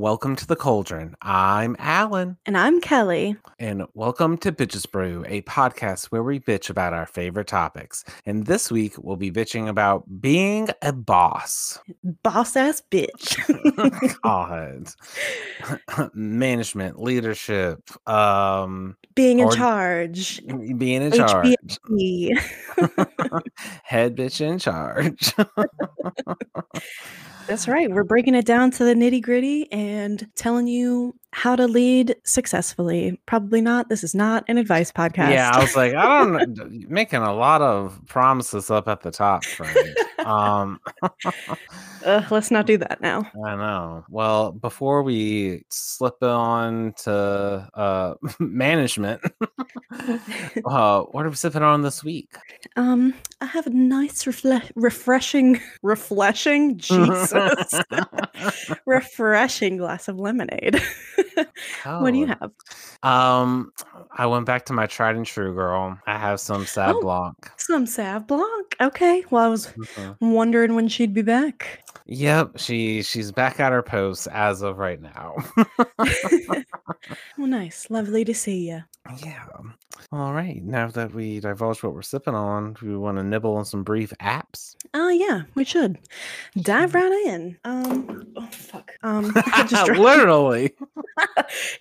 [0.00, 1.16] Welcome to the Cauldron.
[1.22, 3.34] I'm Allen, And I'm Kelly.
[3.58, 8.04] and welcome to Bitches Brew, a podcast where we bitch about our favorite topics.
[8.26, 11.78] And this week we'll be bitching about being a boss.
[12.22, 13.38] Boss ass bitch.
[14.22, 20.42] God, management, leadership, um, Being in charge.
[20.76, 21.54] being in charge,
[23.82, 25.32] head bitch in charge.
[27.46, 27.88] That's right.
[27.90, 33.20] We're breaking it down to the nitty gritty and telling you how to lead successfully.
[33.26, 33.90] Probably not.
[33.90, 35.32] This is not an advice podcast.
[35.32, 39.42] Yeah, I was like, I don't making a lot of promises up at the top.
[40.24, 40.80] Um,
[42.06, 43.30] Ugh, let's not do that now.
[43.44, 44.04] I know.
[44.08, 49.20] Well, before we slip on to uh, management,
[50.64, 52.34] uh, what are we sipping on this week?
[52.76, 57.74] Um, I have a nice, refle- refreshing, refreshing, Jesus,
[58.86, 60.80] refreshing glass of lemonade.
[61.98, 62.50] What do you Oh, have?
[63.02, 63.72] Um,
[64.12, 65.98] I went back to my tried and true girl.
[66.06, 67.00] I have some Sauv Oh.
[67.00, 67.36] Blanc.
[67.56, 68.76] Some Sauv Blanc.
[68.80, 69.24] Okay.
[69.30, 70.16] Well, I was Mhm.
[70.20, 71.85] wondering when she'd be back.
[72.06, 75.34] Yep, she she's back at her post as of right now.
[75.98, 76.04] well,
[77.38, 77.88] nice.
[77.90, 78.82] Lovely to see you.
[79.24, 79.44] yeah.
[80.12, 80.62] All right.
[80.62, 83.82] Now that we divulged what we're sipping on, do we want to nibble on some
[83.82, 84.76] brief apps?
[84.94, 85.98] Oh, yeah, we should
[86.62, 87.56] dive right in.
[87.64, 88.92] Um, oh, fuck.
[89.02, 89.32] Um,
[89.66, 90.72] just, Literally.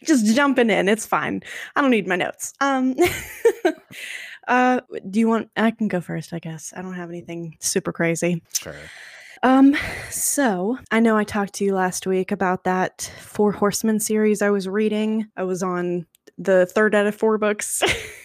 [0.04, 0.90] just jumping in.
[0.90, 1.44] It's fine.
[1.76, 2.54] I don't need my notes.
[2.62, 2.96] Um,
[4.48, 5.50] uh, do you want?
[5.58, 6.74] I can go first, I guess.
[6.76, 8.42] I don't have anything super crazy.
[8.54, 8.76] Sure.
[9.44, 9.76] Um,
[10.10, 14.50] so I know I talked to you last week about that Four Horsemen series I
[14.50, 15.28] was reading.
[15.36, 16.06] I was on
[16.38, 17.82] the third out of four books.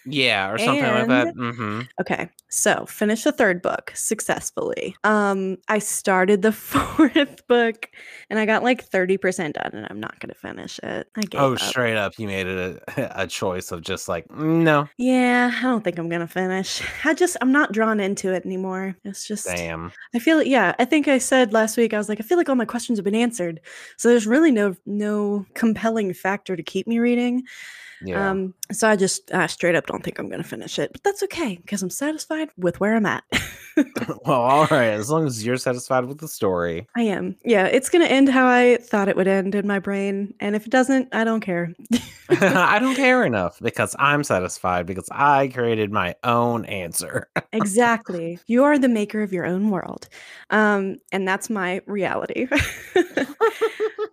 [0.07, 1.35] Yeah, or something like that.
[1.37, 1.83] Mm-hmm.
[2.01, 4.97] okay, so finish the third book successfully.
[5.05, 7.89] Um, I started the fourth book
[8.31, 11.07] and I got like 30% done and I'm not gonna finish it.
[11.17, 11.59] I gave Oh, up.
[11.61, 15.63] straight up, you made it a, a choice of just like, "Mm, no, Yeah, I
[15.63, 16.83] don't think I'm gonna finish.
[17.05, 18.97] I just I'm not drawn into it anymore.
[19.05, 19.93] It's just damn.
[20.15, 22.49] I feel yeah, I think I said last week I was like I feel like
[22.49, 23.61] all my questions have been answered.
[23.99, 27.43] So there's really no no compelling factor to keep me reading.
[28.03, 28.31] Yeah.
[28.31, 30.93] Um so I just I straight up don't think I'm going to finish it.
[30.93, 33.25] But that's okay because I'm satisfied with where I'm at.
[34.25, 34.89] well, all right.
[34.89, 36.87] As long as you're satisfied with the story.
[36.97, 37.37] I am.
[37.45, 40.57] Yeah, it's going to end how I thought it would end in my brain, and
[40.57, 41.75] if it doesn't, I don't care.
[42.31, 47.29] I don't care enough because I'm satisfied because I created my own answer.
[47.53, 48.39] exactly.
[48.47, 50.09] You are the maker of your own world.
[50.51, 52.47] Um, and that's my reality.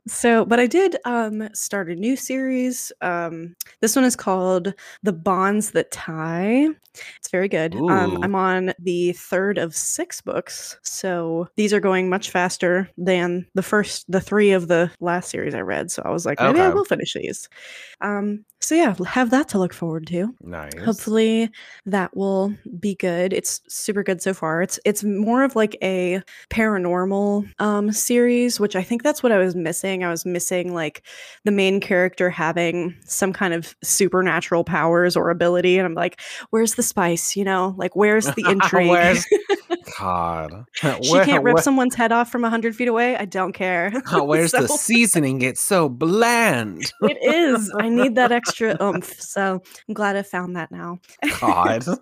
[0.07, 2.91] so, but I did um, start a new series.
[3.01, 6.69] Um, this one is called The Bonds That Tie.
[7.17, 7.75] It's very good.
[7.75, 10.77] Um, I'm on the third of six books.
[10.81, 15.55] So these are going much faster than the first, the three of the last series
[15.55, 15.89] I read.
[15.91, 17.47] So I was like, maybe I will finish these.
[18.01, 20.35] Um, so yeah, have that to look forward to.
[20.41, 20.73] Nice.
[20.83, 21.49] hopefully
[21.85, 23.31] that will be good.
[23.31, 24.61] It's super good so far.
[24.61, 29.37] It's it's more of like a paranormal um series which i think that's what i
[29.37, 30.03] was missing.
[30.03, 31.01] I was missing like
[31.45, 36.19] the main character having some kind of supernatural powers or ability and i'm like
[36.49, 37.73] where's the spice you know?
[37.77, 38.89] Like where's the intrigue?
[38.89, 39.25] Where's-
[39.97, 40.65] God.
[40.73, 43.15] she Where- can't rip where- someone's head off from 100 feet away?
[43.15, 43.91] I don't care.
[44.11, 45.41] Where's the seasoning?
[45.41, 46.91] It's so bland.
[47.01, 47.71] it is.
[47.79, 50.99] I need that extra oomph so i'm glad i found that now
[51.39, 51.85] God.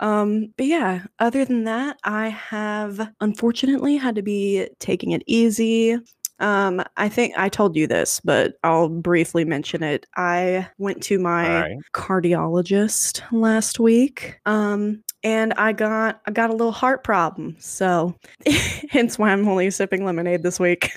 [0.00, 5.96] Um, but yeah, other than that, I have unfortunately had to be taking it easy.
[6.40, 10.06] Um, I think I told you this, but I'll briefly mention it.
[10.16, 11.76] I went to my Alright.
[11.94, 14.40] cardiologist last week.
[14.44, 17.54] Um, and I got I got a little heart problem.
[17.60, 18.16] So
[18.90, 20.90] hence why I'm only sipping lemonade this week.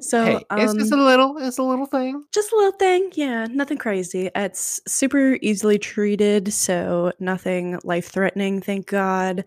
[0.00, 2.24] So hey, it's just a um, little, it's a little thing.
[2.32, 4.30] just a little thing, yeah, nothing crazy.
[4.34, 9.44] It's super easily treated, so nothing life threatening, thank God.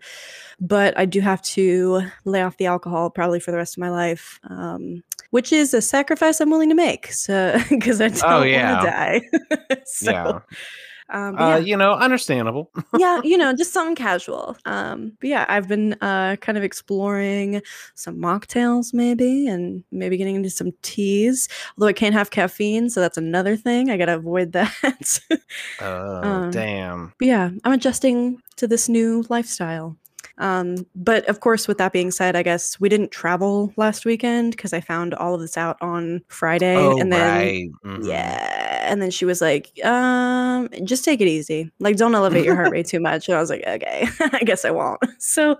[0.60, 3.90] But I do have to lay off the alcohol probably for the rest of my
[3.90, 7.12] life, um, which is a sacrifice I'm willing to make.
[7.12, 9.22] So because I don't Oh, want to die.
[9.86, 10.38] so, yeah.
[11.10, 11.56] Um, Uh, yeah.
[11.58, 12.70] you know, understandable.
[12.98, 14.56] yeah, you know, just something casual.
[14.64, 17.62] Um, but yeah, I've been uh kind of exploring
[17.94, 21.48] some mocktails maybe and maybe getting into some teas.
[21.76, 23.90] Although I can't have caffeine, so that's another thing.
[23.90, 25.18] I gotta avoid that.
[25.80, 27.12] Oh, Um, damn.
[27.18, 29.96] but yeah, I'm adjusting to this new lifestyle.
[30.38, 34.52] Um, but of course, with that being said, I guess we didn't travel last weekend
[34.52, 36.76] because I found all of this out on Friday.
[36.76, 37.70] Oh, and then right.
[37.84, 38.06] mhm.
[38.06, 38.90] yeah.
[38.90, 41.70] And then she was like, um, just take it easy.
[41.78, 43.28] Like, don't elevate your heart rate too much.
[43.28, 45.00] And I was like, okay, I guess I won't.
[45.18, 45.56] So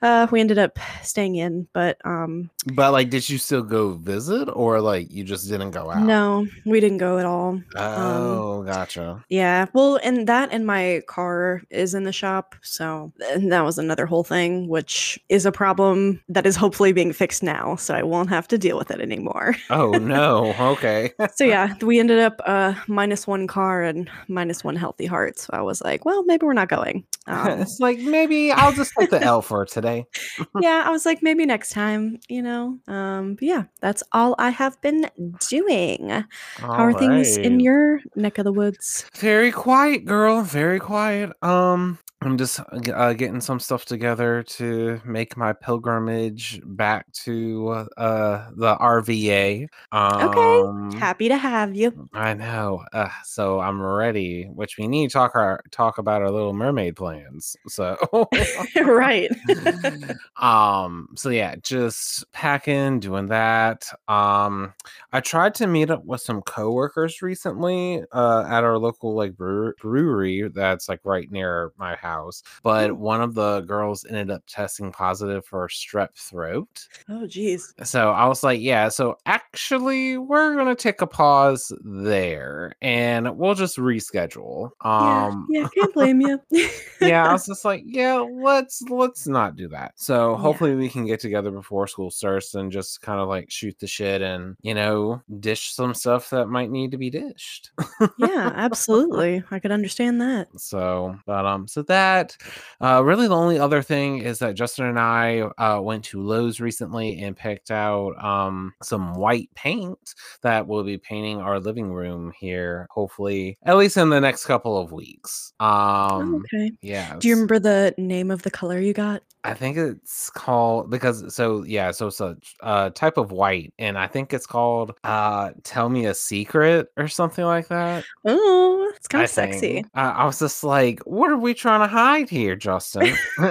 [0.00, 4.48] Uh, we ended up staying in, but um, But like, did you still go visit,
[4.52, 6.02] or like you just didn't go out?
[6.02, 7.50] no, we didn't go at all.
[7.50, 9.24] Um, Oh, gotcha.
[9.28, 14.06] yeah, well, and that and my car is in the shop, so that was another
[14.06, 18.28] whole thing, which is a problem that is hopefully being fixed now, so I won't
[18.28, 19.56] have to deal with it anymore.
[19.70, 20.54] Oh no.
[20.78, 21.12] Okay.
[21.34, 25.38] so yeah, we ended up uh minus one car and minus one healthy heart.
[25.38, 27.04] So I was like, well, maybe we're not going.
[27.28, 29.87] Um, it's like maybe I'll just take the L for today.
[30.60, 32.78] yeah, I was like, maybe next time, you know.
[32.86, 35.10] Um, but yeah, that's all I have been
[35.48, 36.08] doing.
[36.56, 39.06] How are things in your neck of the woods?
[39.16, 40.42] Very quiet, girl.
[40.42, 41.32] Very quiet.
[41.42, 47.86] Um, I'm just uh, uh, getting some stuff together to make my pilgrimage back to
[47.96, 49.68] uh the RVA.
[49.92, 52.08] Okay, Um, happy to have you.
[52.12, 52.84] I know.
[52.92, 54.44] Uh, so I'm ready.
[54.52, 57.56] Which we need to talk our talk about our Little Mermaid plans.
[57.68, 57.96] So.
[58.84, 59.30] right.
[60.36, 64.72] um so yeah just packing doing that um
[65.12, 69.74] i tried to meet up with some coworkers recently uh at our local like brewer-
[69.80, 72.94] brewery that's like right near my house but Oh.
[72.94, 77.74] one of the girls ended up testing positive for strep throat Oh, geez.
[77.82, 83.54] so i was like yeah so actually we're gonna take a pause there and we'll
[83.54, 86.40] just reschedule um yeah, yeah, can't blame you.
[87.00, 89.92] yeah, I was just like, yeah, let's let's not do that.
[89.96, 90.38] So Yeah.
[90.38, 93.86] hopefully we can get together before school starts and just kind of like shoot the
[93.86, 97.70] shit and you know dish some stuff that might need to be dished.
[98.18, 99.42] yeah, absolutely.
[99.50, 100.48] I could understand that.
[100.58, 102.36] So, but um, so that
[102.80, 106.60] uh, really the only other thing is that Justin and I uh, went to Lowe's
[106.60, 112.32] recently and picked out um some white paint that we'll be painting our living room
[112.38, 112.86] here.
[112.90, 115.52] Hopefully, at least in the next couple of weeks.
[115.60, 116.72] Oh, Um, okay.
[116.82, 117.16] yeah.
[117.18, 119.22] Do you remember the name of the color you got?
[119.44, 123.98] I think it's called because so yeah, so it's a uh, type of white, and
[123.98, 128.04] I think it's called uh "Tell Me a Secret" or something like that.
[128.24, 129.84] Oh, it's kind of sexy.
[129.94, 133.14] I, was just like, "What are we trying to hide here, Justin?"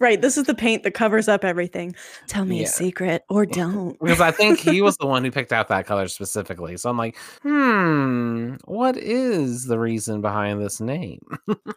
[0.00, 0.20] Right.
[0.20, 1.94] This is the paint that covers up everything.
[2.28, 2.64] Tell me Yeah.
[2.64, 3.98] a secret or don't.
[4.02, 6.76] because I think he was the one who picked out that color specifically.
[6.76, 11.20] So I'm like, "Hmm, what is the reason behind this name?"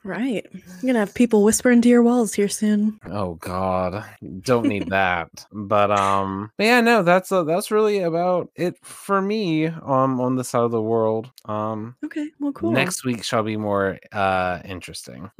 [0.03, 0.45] right.
[0.53, 2.99] You're going to have people whisper into your walls here soon.
[3.09, 4.05] Oh God,
[4.41, 5.29] don't need that.
[5.51, 9.67] But um, but yeah, no, that's uh, that's really about it for me.
[9.67, 11.29] Um, on this side of the world.
[11.45, 12.29] Um, Okay.
[12.39, 12.71] Well, cool.
[12.71, 15.31] next week shall be more uh interesting.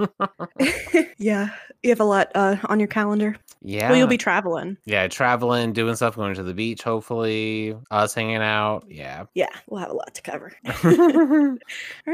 [1.18, 1.50] yeah.
[1.84, 3.36] You have a lot uh, on your calendar.
[3.64, 4.78] yeah, Well, you'll be traveling.
[4.86, 6.84] yeah, traveling, doing stuff, going to the beach.
[6.84, 8.86] Hopefully, us hanging out.
[8.88, 9.25] Yeah.
[9.34, 9.50] Yeah.
[9.68, 10.54] We'll have a lot to cover.
[10.84, 11.57] All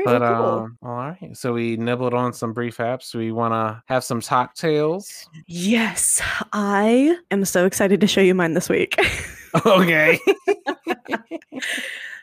[0.06, 0.46] but well, cool.
[0.64, 1.36] um, all right.
[1.38, 3.14] So we nibbled on some brief apps.
[3.14, 4.87] We want to have some cocktails.
[5.48, 6.22] Yes.
[6.54, 8.96] I am so excited to show you mine this week.
[9.66, 10.20] okay.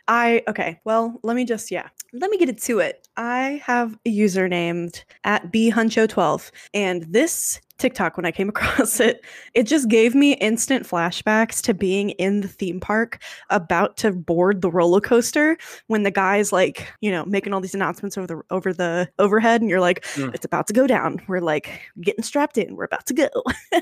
[0.08, 0.80] I okay.
[0.84, 1.88] Well, let me just yeah.
[2.12, 3.08] Let me get into it.
[3.16, 9.24] I have a user named at bhuncho12, and this TikTok when I came across it,
[9.54, 14.62] it just gave me instant flashbacks to being in the theme park about to board
[14.62, 15.56] the roller coaster
[15.88, 19.60] when the guy's like, you know, making all these announcements over the over the overhead,
[19.60, 20.32] and you're like, Mm.
[20.34, 21.20] it's about to go down.
[21.26, 22.76] We're like getting strapped in.
[22.76, 23.28] We're about to go.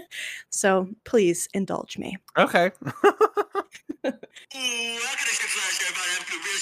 [0.50, 2.16] so please indulge me.
[2.38, 2.71] okay.
[4.05, 4.99] Ooh,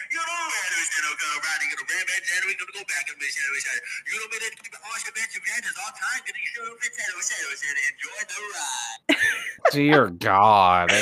[0.08, 0.40] you know,
[0.72, 0.88] is.
[0.88, 1.60] You know, go right.
[1.60, 2.22] You gonna ram it.
[2.24, 3.44] Then we gonna go back and shit.
[3.44, 3.80] Shit.
[4.08, 5.12] You know, me then keep it all shit.
[5.12, 6.20] Bitch, you get this all time.
[6.24, 6.64] Get you shit.
[6.80, 7.76] Shit, shit, shit.
[7.92, 9.02] Enjoy the ride.
[9.72, 10.92] Dear God.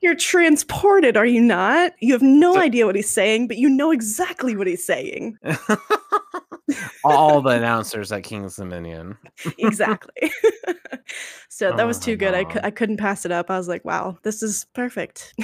[0.00, 1.92] You're transported, are you not?
[2.00, 5.38] You have no idea what he's saying, but you know exactly what he's saying.
[7.04, 9.16] All the announcers at King's Dominion.
[9.58, 10.32] Exactly.
[11.48, 12.34] so that oh was Oh, too good.
[12.34, 12.69] I, God.
[12.70, 13.50] I couldn't pass it up.
[13.50, 15.34] I was like, wow, this is perfect.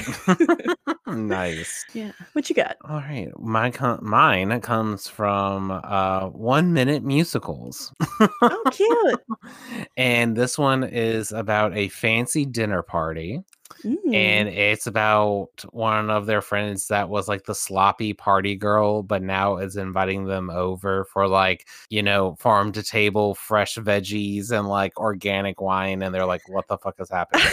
[1.09, 1.85] nice.
[1.92, 2.12] yeah.
[2.35, 2.76] What you got?
[2.88, 9.21] All right, my com- mine comes from uh, One Minute Musicals, Oh, cute.
[9.97, 13.42] and this one is about a fancy dinner party,
[13.82, 14.14] Mm.
[14.14, 19.23] and it's about one of their friends that was like the sloppy party girl, but
[19.23, 24.68] now is inviting them over for like you know farm to table fresh veggies and
[24.68, 27.46] like organic wine, and they're like, "What the fuck is happening?"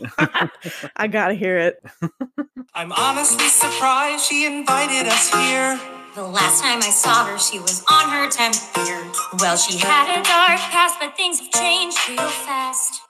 [0.96, 1.84] I gotta hear it.
[2.74, 5.99] I'm honestly surprised she invited us here.
[6.12, 8.98] The last time I saw her, she was on her 10th year.
[9.38, 13.02] Well, she had a dark past, but things have changed real fast.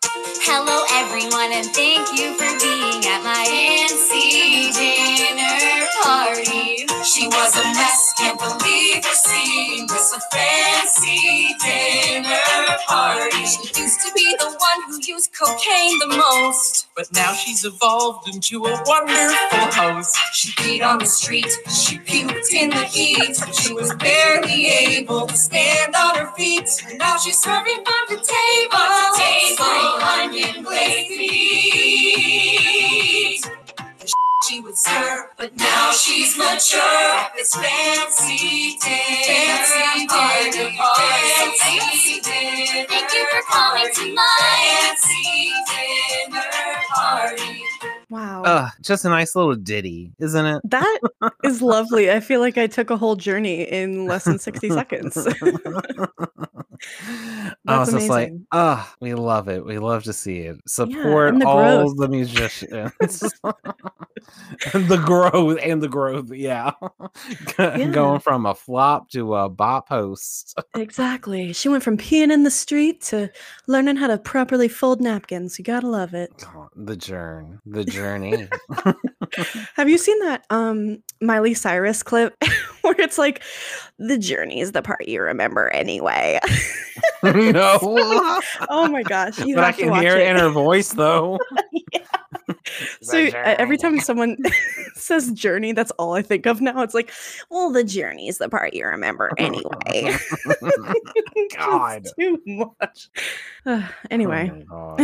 [0.44, 6.86] Hello, everyone, and thank you for being at my fancy dinner party.
[7.04, 9.04] She was a mess, can't believe
[9.90, 12.38] was a fancy dinner
[12.88, 13.46] party.
[13.46, 16.88] She used to be the one who used cocaine the most.
[16.96, 20.16] But now she's evolved into a wonderful host.
[20.34, 23.36] She peed on the street, she puked in the heat.
[23.54, 26.68] She was barely able to stand on her feet.
[26.88, 29.16] And now she's serving farm the table.
[29.16, 32.52] Table, onion glazed meat.
[32.52, 32.79] The sh-
[34.42, 37.28] She would serve, but now she's mature.
[37.36, 40.78] It's fancy dinner party.
[40.96, 42.86] Fancy dinner.
[42.88, 44.96] Thank you for coming tonight.
[44.96, 46.42] Fancy dinner
[46.94, 47.99] party.
[48.10, 48.42] Wow.
[48.42, 50.60] Uh, just a nice little ditty, isn't it?
[50.64, 51.00] that
[51.44, 52.10] is lovely.
[52.10, 55.16] I feel like I took a whole journey in less than 60 seconds.
[57.66, 58.46] I was just like, amazing.
[58.52, 59.64] ah, we love it.
[59.64, 60.60] We love to see it.
[60.66, 61.96] Support and the all growth.
[61.98, 62.72] the musicians.
[62.72, 62.92] and
[64.88, 66.72] the growth and the growth, yeah.
[67.58, 67.88] Yeah.
[67.88, 70.58] Going from a flop to a bop host.
[70.74, 71.52] Exactly.
[71.52, 73.30] She went from peeing in the street to
[73.66, 75.58] learning how to properly fold napkins.
[75.58, 76.30] You gotta love it.
[76.54, 77.56] Oh, the journey.
[77.66, 77.99] The journey.
[79.74, 82.34] Have you seen that um Miley Cyrus clip
[82.82, 83.42] where it's like
[83.98, 86.38] the journey is the part you remember anyway?
[87.22, 87.78] no.
[87.82, 90.26] oh my gosh, you but I have to can hear it.
[90.26, 91.38] in her voice though.
[93.02, 94.36] so uh, every time someone
[95.00, 96.82] says journey, that's all I think of now.
[96.82, 97.10] It's like,
[97.50, 100.16] well, the journey is the part you remember anyway.
[101.56, 102.06] God.
[102.18, 103.08] too much.
[103.66, 104.96] Uh, anyway, Oh.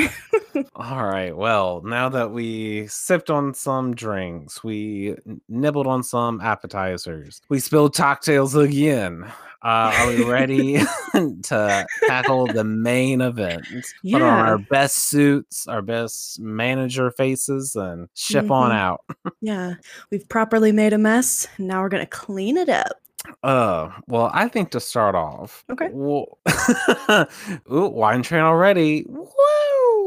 [0.74, 1.36] All right.
[1.36, 5.16] Well, now that we sipped on some drinks, we
[5.48, 9.30] nibbled on some appetizers, we spilled cocktails again.
[9.62, 10.78] Uh, are we ready
[11.14, 13.66] to tackle the main event?
[14.10, 18.74] Put on our best suits, our best manager faces, and ship on Mhm.
[18.76, 19.00] out.
[19.40, 19.74] yeah,
[20.10, 21.46] we've properly made a mess.
[21.58, 22.92] Now we're gonna clean it up.
[23.42, 25.88] Uh, well, I think to start off, Okay.
[25.90, 26.38] Well,
[27.72, 29.04] ooh, wine train already.
[29.08, 29.26] Woo!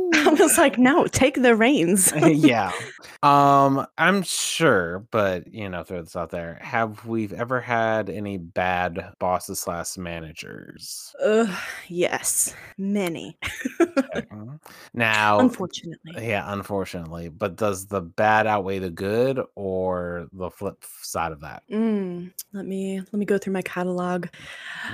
[0.15, 2.11] I was like, no, take the reins.
[2.23, 2.71] yeah.
[3.21, 6.57] Um, I'm sure, but you know, throw this out there.
[6.61, 11.13] Have we ever had any bad bosses slash managers?
[11.21, 11.49] Ugh,
[11.89, 13.37] yes, many.
[13.81, 14.25] Okay.
[14.93, 16.13] now, Unfortunately.
[16.29, 17.27] yeah, unfortunately.
[17.27, 21.63] But does the bad outweigh the good, or the flip side of that?
[21.69, 24.27] Mm, let me let me go through my catalog.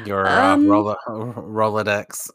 [0.04, 2.32] Your uh, Um, Rolo- Rolodex.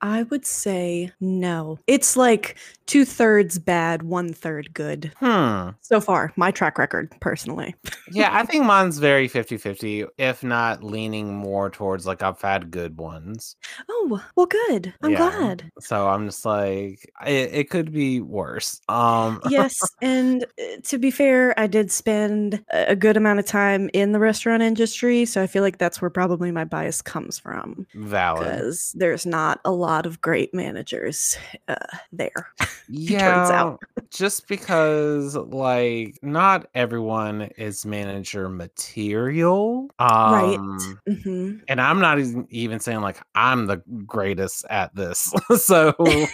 [0.00, 1.80] I would say no.
[1.88, 2.56] It's like
[2.86, 5.12] two thirds bad, one third good.
[5.16, 5.70] Hmm.
[5.80, 7.74] So far, my track record, personally.
[8.06, 12.70] Yeah, I think mine's very 50 50, if not leaning more towards like I've had
[12.70, 13.56] good ones.
[13.88, 14.92] Oh, well, good.
[15.02, 15.16] I'm Yeah.
[15.16, 15.70] glad.
[15.80, 18.80] So I'm just like, it, it could be worse.
[18.88, 23.46] Um, Yes, and uh, to be fair, I did spend a a good amount of
[23.46, 27.38] time in the restaurant industry, so I feel like that's where probably my bias comes
[27.38, 28.66] from valid.
[28.68, 31.36] because there's not a lot of great managers
[31.68, 31.74] uh,
[32.12, 32.52] there.
[32.88, 33.82] Yeah, out.
[34.10, 39.88] just because like not everyone is manager material.
[40.00, 40.56] Right.
[40.58, 45.32] Um, hmm and I'm not even even saying like I'm the greatest at this.
[45.56, 46.26] so,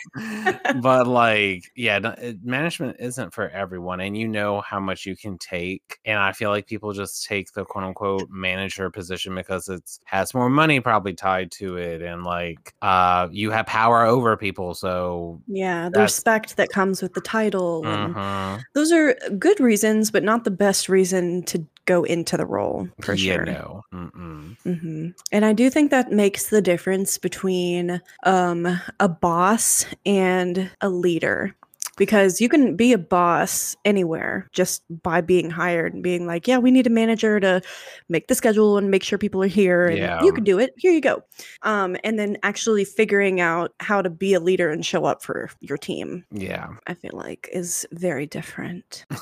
[0.83, 5.99] but like, yeah, management isn't for everyone, and you know how much you can take.
[6.05, 10.35] And I feel like people just take the quote unquote manager position because it's has
[10.35, 14.75] more money probably tied to it, and like, uh, you have power over people.
[14.75, 17.87] So, Yeah, the That's- respect that comes with the title.
[17.87, 18.63] And mhm.
[18.75, 23.15] those are good reasons, but not the best reason to go into the role for
[23.15, 23.45] yeah, sure.
[23.47, 23.83] no.
[23.93, 24.57] Mm-mm.
[24.63, 30.89] hmm And I do think that makes the difference between um, a boss and a
[30.89, 31.55] leader.
[32.01, 36.57] Because you can be a boss anywhere just by being hired and being like, yeah,
[36.57, 37.61] we need a manager to
[38.09, 39.87] make the schedule and make sure people are here.
[39.87, 40.23] And Yeah.
[40.25, 40.73] you can do it.
[40.79, 41.23] Here you go.
[41.61, 45.51] Um, and then actually figuring out how to be a leader and show up for
[45.61, 46.69] your team, Yeah.
[46.87, 49.05] I feel like is very different.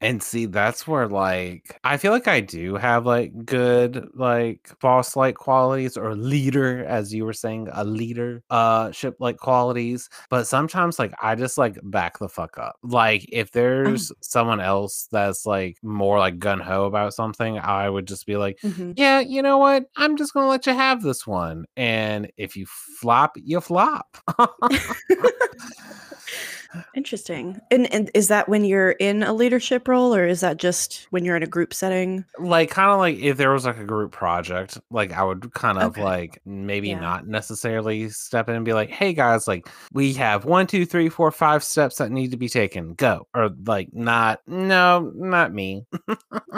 [0.00, 5.16] And see, that's where like I feel like I do have like good like boss
[5.16, 10.10] like qualities or leader, as you were saying, a leader uh ship like qualities.
[10.28, 12.76] But sometimes like I just like back the fuck up.
[12.82, 18.06] Like if there's someone else that's like more like gun ho about something, I would
[18.06, 18.94] just be like, Mhm.
[18.96, 19.86] Yeah, you know what?
[19.96, 21.66] I'm just gonna let you have this one.
[21.76, 24.16] And if you flop, you flop.
[26.94, 27.60] Interesting.
[27.70, 31.24] And, and is that when you're in a leadership role or is that just when
[31.24, 32.24] you're in a group setting?
[32.38, 35.78] like kind of like if there was like a group project like i would kind
[35.78, 36.02] of Okay.
[36.02, 37.00] like maybe Yeah.
[37.00, 41.08] not necessarily step in and be like hey guys like we have one two three
[41.08, 45.86] four five steps that need to be taken go or like not no not me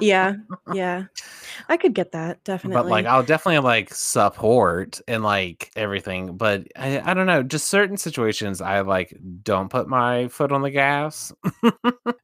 [0.01, 0.35] yeah.
[0.73, 1.05] Yeah.
[1.69, 2.75] I could get that definitely.
[2.77, 6.37] but like I'll definitely like support and like everything.
[6.37, 10.63] But I, I don't know, just certain situations I like don't put my foot on
[10.63, 11.33] the gas,
[11.63, 11.73] and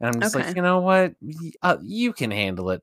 [0.01, 0.47] I'm just Okay.
[0.49, 1.15] like, you know what,
[1.62, 2.83] uh, you can handle it.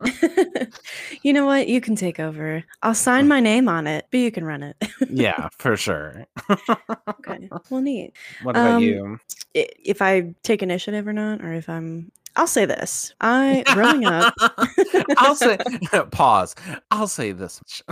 [1.22, 1.68] you know what?
[1.68, 2.64] You can take over.
[2.82, 4.76] I'll sign my name on it, but you can run it.
[5.10, 6.26] yeah, for sure.
[6.50, 7.50] okay.
[7.70, 8.12] Well, neat.
[8.40, 9.18] What about Um, you?
[9.54, 13.14] If I take initiative or not, or if I'm, I'll say this.
[13.20, 14.34] I growing up.
[15.18, 15.58] I'll say
[16.10, 16.54] pause.
[16.90, 17.82] I'll say this much.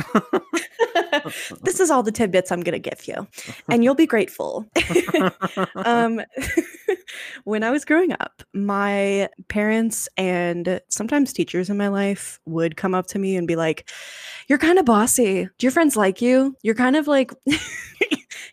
[1.62, 3.26] this is all the tidbits I'm going to give you,
[3.68, 4.66] and you'll be grateful.
[5.74, 6.22] um,
[7.44, 12.94] when I was growing up, my parents and sometimes teachers in my life would come
[12.94, 13.90] up to me and be like,
[14.48, 15.48] You're kind of bossy.
[15.58, 16.56] Do your friends like you?
[16.62, 17.32] You're kind of like,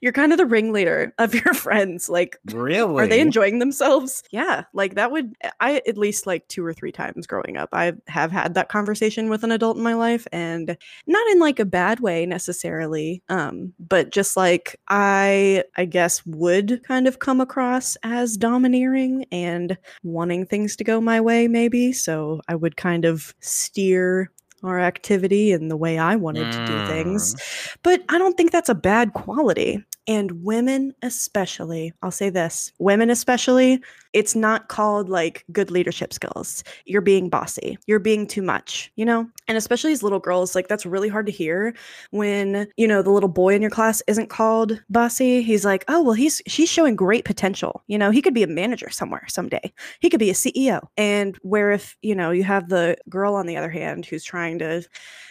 [0.02, 2.10] you're kind of the ringleader of your friends.
[2.10, 3.04] Like, really?
[3.04, 4.24] are they enjoying themselves?
[4.32, 7.70] Yeah, like that would I at least like two or three times growing up.
[7.74, 11.60] I have had that conversation with an adult in my life and not in like
[11.60, 13.24] a bad way necessarily.
[13.30, 19.78] Um, but just like I I guess would kind of come across as domineering and
[20.04, 21.92] wanting things to go my way maybe.
[21.94, 24.32] So I would kind of steer
[24.64, 27.36] our activity and the way I wanted to do things.
[27.36, 27.78] Mm.
[27.84, 29.84] But I don't think that's a bad quality.
[30.08, 33.82] And women, especially, I'll say this women, especially,
[34.14, 36.64] it's not called like good leadership skills.
[36.86, 39.28] You're being bossy, you're being too much, you know?
[39.48, 41.76] And especially as little girls, like that's really hard to hear
[42.12, 45.42] when, you know, the little boy in your class isn't called bossy.
[45.44, 47.84] He's like, oh, well, he's, she's showing great potential.
[47.88, 50.88] You know, he could be a manager somewhere someday, he could be a CEO.
[50.96, 54.60] And where if, you know, you have the girl on the other hand who's trying
[54.60, 54.84] to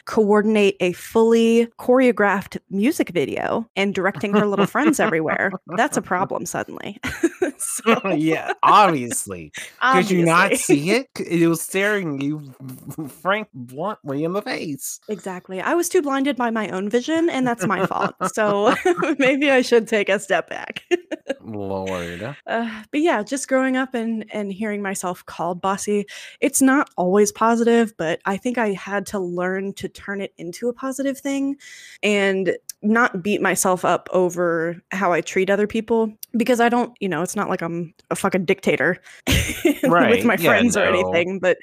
[0.06, 6.46] coordinate a fully choreographed music video and directing her little friends everywhere, that's a problem
[6.46, 6.98] suddenly.
[7.58, 9.52] so, yeah, obviously.
[9.82, 11.08] Could you not see it?
[11.18, 12.54] It was staring you
[13.20, 15.00] frank bluntly in the face.
[15.08, 15.60] Exactly.
[15.60, 18.14] I was too blinded by my own vision, and that's my fault.
[18.32, 18.74] So
[19.18, 20.82] maybe I should take a step back.
[21.40, 22.36] Lord.
[22.46, 26.06] Uh, but yeah, just growing up and and hearing myself called bossy,
[26.40, 30.68] it's not always positive, but I think I had to learn to turn it into
[30.68, 31.56] a positive thing
[32.02, 37.08] and not beat myself up over how I treat other people because I don't, you
[37.08, 38.98] know, it's not like I'm a fucking dictator
[39.82, 41.58] Right, with my yeah, friends or anything, but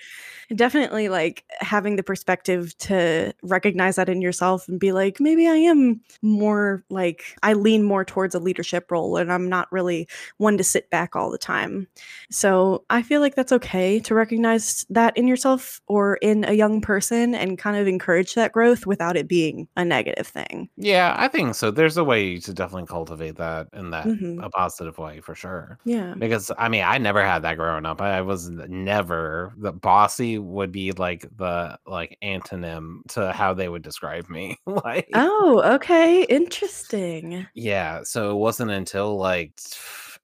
[0.56, 5.56] definitely like having the perspective to recognize that in yourself and be like maybe i
[5.56, 10.58] am more like i lean more towards a leadership role and i'm not really one
[10.58, 11.88] to sit back all the time
[12.30, 16.82] so i feel like that's okay to recognize that in yourself or in a young
[16.82, 21.28] person and kind of encourage that growth without it being a negative thing Yeah, I
[21.28, 21.72] think so.
[21.72, 24.44] There's a way to definitely cultivate that in that Mhm.
[24.44, 25.80] a positive way for sure.
[25.86, 28.02] yeah Because I mean, I never had that growing up.
[28.02, 33.82] I was never the bossy would be like the like antonym to how they would
[33.82, 34.58] describe me.
[34.66, 39.54] like oh okay interesting yeah, so it wasn't until like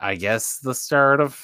[0.02, 1.36] I guess the start of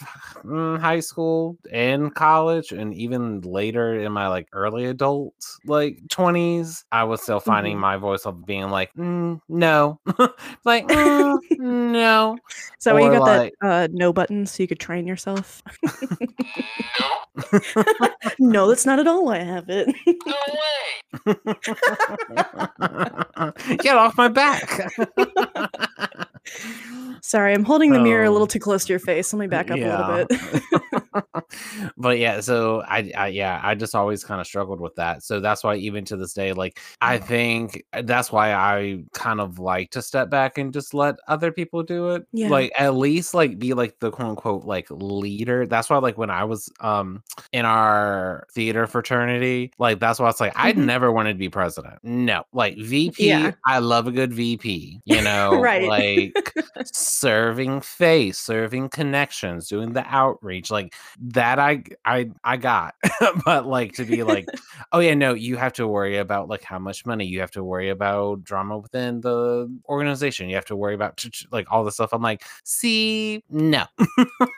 [0.45, 5.33] mm, high school and college and even later in my like early adult
[5.65, 7.81] like 20s I was still finding Mhm.
[7.81, 9.99] my voice of being like mm, no
[10.65, 12.37] like mm, no
[12.79, 15.61] so you got like- that uh, no button so you could train yourself
[16.99, 18.07] No,
[18.39, 19.93] no that's not at all why i have it
[20.25, 21.45] no way.
[23.81, 24.87] Get off my back.
[27.21, 28.31] Sorry, I'm holding the mirror a Oh.
[28.31, 29.33] little too close to your face.
[29.33, 30.61] Let me back up a little bit.
[31.97, 35.23] but yeah, so I, I yeah, I just always kind of struggled with that.
[35.23, 39.39] So that's why even to this day, like I think uh, that's why I kind
[39.39, 42.25] of like to step back and just let other people do it.
[42.31, 42.49] Yeah.
[42.49, 45.65] Like at least like be like the quote unquote like leader.
[45.65, 50.39] That's why like when I was um in our theater fraternity, like that's why it's
[50.41, 50.85] like I'd Mhm.
[50.85, 51.99] never wanted to be president.
[52.03, 53.51] No, like VP, Yeah.
[53.65, 55.87] I love a good VP, you know, Right.
[55.87, 56.34] like
[56.93, 62.95] serving face, serving connections, doing the outreach, like that I I I got.
[63.45, 64.47] but like to be like,
[64.91, 67.63] oh yeah, no, you have to worry about like how much money, you have to
[67.63, 72.13] worry about drama within the organization, you have to worry about like all the stuff.
[72.13, 73.85] I'm like, see, no.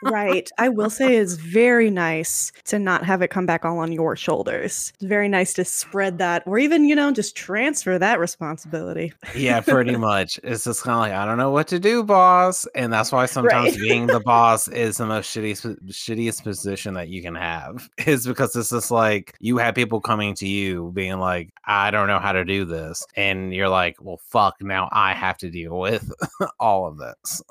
[0.03, 0.49] right.
[0.57, 4.15] I will say it's very nice to not have it come back all on your
[4.15, 4.93] shoulders.
[4.95, 9.13] It's very nice to spread that or even, you know, just transfer that responsibility.
[9.35, 10.39] yeah, pretty much.
[10.43, 13.25] It's just kind of like I don't know what to do, boss, and that's why
[13.25, 13.79] sometimes Right.
[13.79, 17.89] being the boss is the most shittiest shittiest position that you can have.
[18.05, 22.07] Is because it's just like you have people coming to you being like, I don't
[22.07, 25.79] know how to do this, and you're like, well, fuck, now I have to deal
[25.79, 26.11] with
[26.59, 27.41] all of this.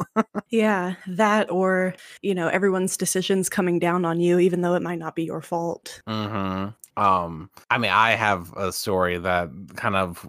[0.50, 4.98] Yeah, that or, you know, everyone's decisions coming down on you, even though it might
[4.98, 6.02] not be your fault.
[6.07, 10.26] hmm um i mean i have a story that kind of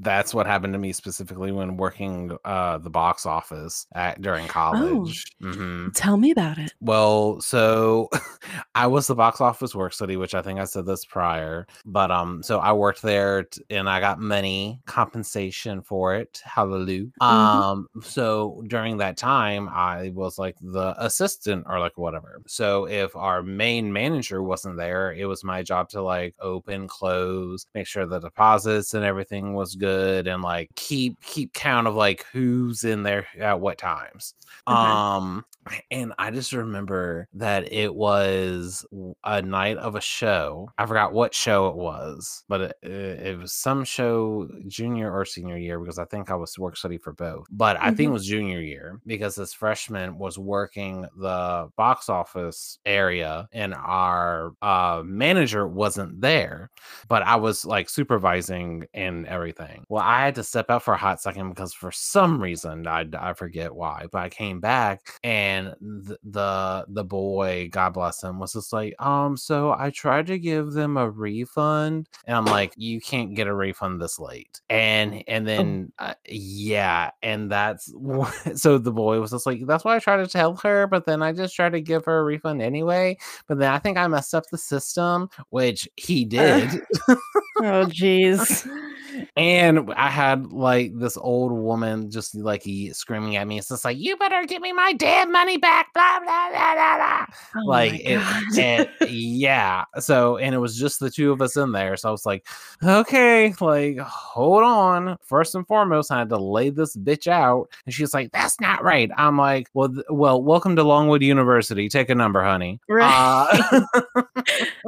[0.00, 5.24] that's what happened to me specifically when working uh the box office at during college.
[5.40, 6.72] Hmm Tell me about it.
[6.80, 8.08] well so
[8.74, 12.10] i was the box office work study which i think i said this prior but
[12.10, 16.40] um so i worked there t- and i got money compensation for it.
[16.44, 17.06] Hallelujah.
[17.20, 22.40] Um so during that time i was like the assistant or like whatever.
[22.46, 27.66] So if our main manager wasn't there it was my job to like open close
[27.74, 32.24] make sure the deposits and everything was good and like keep keep count of like
[32.32, 34.34] who's in there at what times
[34.68, 34.76] Okay.
[34.76, 35.44] um
[35.90, 38.84] and I just remember that it was
[39.24, 40.68] a night of a show.
[40.76, 45.56] I forgot what show it was, but it, it, was some show junior or senior
[45.56, 47.46] year because I think I was work study for both.
[47.50, 48.12] But I think it Mhm.
[48.12, 55.02] was junior year because this freshman was working the box office area and our uh,
[55.04, 56.70] manager wasn't there,
[57.08, 59.84] but I was like supervising and everything.
[59.88, 63.06] Well, I had to step out for a hot second because for some reason I,
[63.18, 68.38] I forget why, but I came back and the, the the boy, God bless him,
[68.38, 72.74] was just like, um, so I tried to give them a refund, and I'm like,
[72.76, 77.92] you can't get a refund this late, and and then uh, yeah, and that's
[78.54, 81.22] so the boy was just like, that's why I tried to tell her, but then
[81.22, 84.34] I just tried to give her a refund anyway, but then I think I messed
[84.34, 86.80] up the system, which he did.
[87.08, 88.68] Oh, jeez.
[89.36, 93.58] And I had like this old woman just like screaming at me.
[93.58, 95.92] It's just like, you better give me my damn money back.
[95.94, 97.26] Blah, blah, blah, blah, blah.
[97.56, 98.20] Oh like, it,
[98.58, 99.84] and yeah.
[99.98, 101.96] So, and it was just the two of us in there.
[101.96, 102.46] So I was like,
[102.82, 105.16] okay, like, hold on.
[105.22, 107.68] First and foremost, I had to lay this bitch out.
[107.86, 109.10] And she's like, that's not right.
[109.16, 111.88] I'm like, well, th- well, welcome to Longwood University.
[111.88, 112.80] Take a number, honey.
[112.88, 113.60] Right.
[113.72, 113.82] Uh,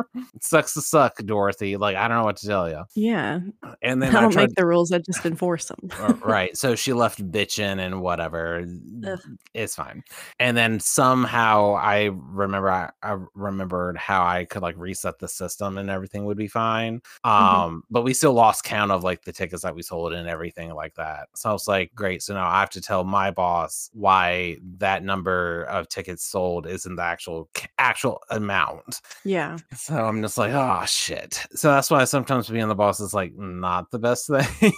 [0.40, 1.76] sucks to suck, Dorothy.
[1.76, 2.84] Like, I don't know what to tell you.
[2.94, 3.40] yeah.
[3.82, 5.90] And then I, don't tried make the rules, I just enforce them.
[6.24, 6.56] right.
[6.56, 8.66] So she left bitching and whatever.
[9.06, 9.20] Ugh.
[9.54, 10.02] It's fine.
[10.38, 15.78] And then somehow I remember I, I remembered how I could like reset the system
[15.78, 17.00] and everything would be fine.
[17.24, 20.72] Um, but we still lost count of like the tickets that we sold and everything
[20.74, 21.28] like that.
[21.34, 22.22] So I was like, great.
[22.22, 26.96] So now I have to tell my boss why that number of tickets sold isn't
[26.96, 27.48] the actual
[27.78, 29.00] actual amount.
[29.24, 29.58] Yeah.
[29.76, 31.44] So I'm just like, oh shit.
[31.54, 34.72] So that's why sometimes being the boss is like not the best thing.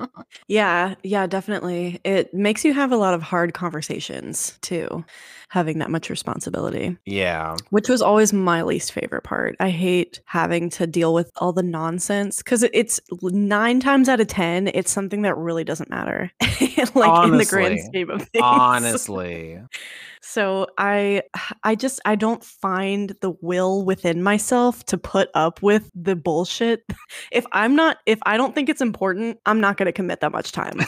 [0.48, 2.00] Yeah, yeah, definitely.
[2.04, 5.04] It makes you have a lot of hard conversations too,
[5.48, 7.56] having that much responsibility, yeah.
[7.70, 9.56] which was always my least favorite part.
[9.58, 14.28] I hate having to deal with all the nonsense because it's nine times out of
[14.28, 16.30] 10, it's something that really doesn't matter,
[16.94, 18.42] like in the grand scheme of things.
[18.42, 19.58] Honestly.
[20.26, 21.22] So I
[21.62, 26.84] I just I don't find the will within myself to put up with the bullshit.
[27.32, 30.32] If I'm not if I don't think it's important, I'm not going to commit that
[30.32, 30.78] much time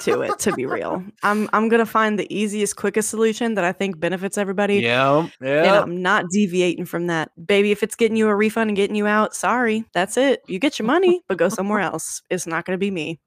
[0.00, 1.04] to it to be real.
[1.22, 4.76] I'm I'm going to find the easiest quickest solution that I think benefits everybody.
[4.76, 5.28] Yeah.
[5.40, 7.30] And I'm not deviating from that.
[7.46, 9.84] Baby, if it's getting you a refund and getting you out, sorry.
[9.92, 10.42] That's it.
[10.48, 12.22] You get your money, but go somewhere else.
[12.30, 13.20] It's not going to be me.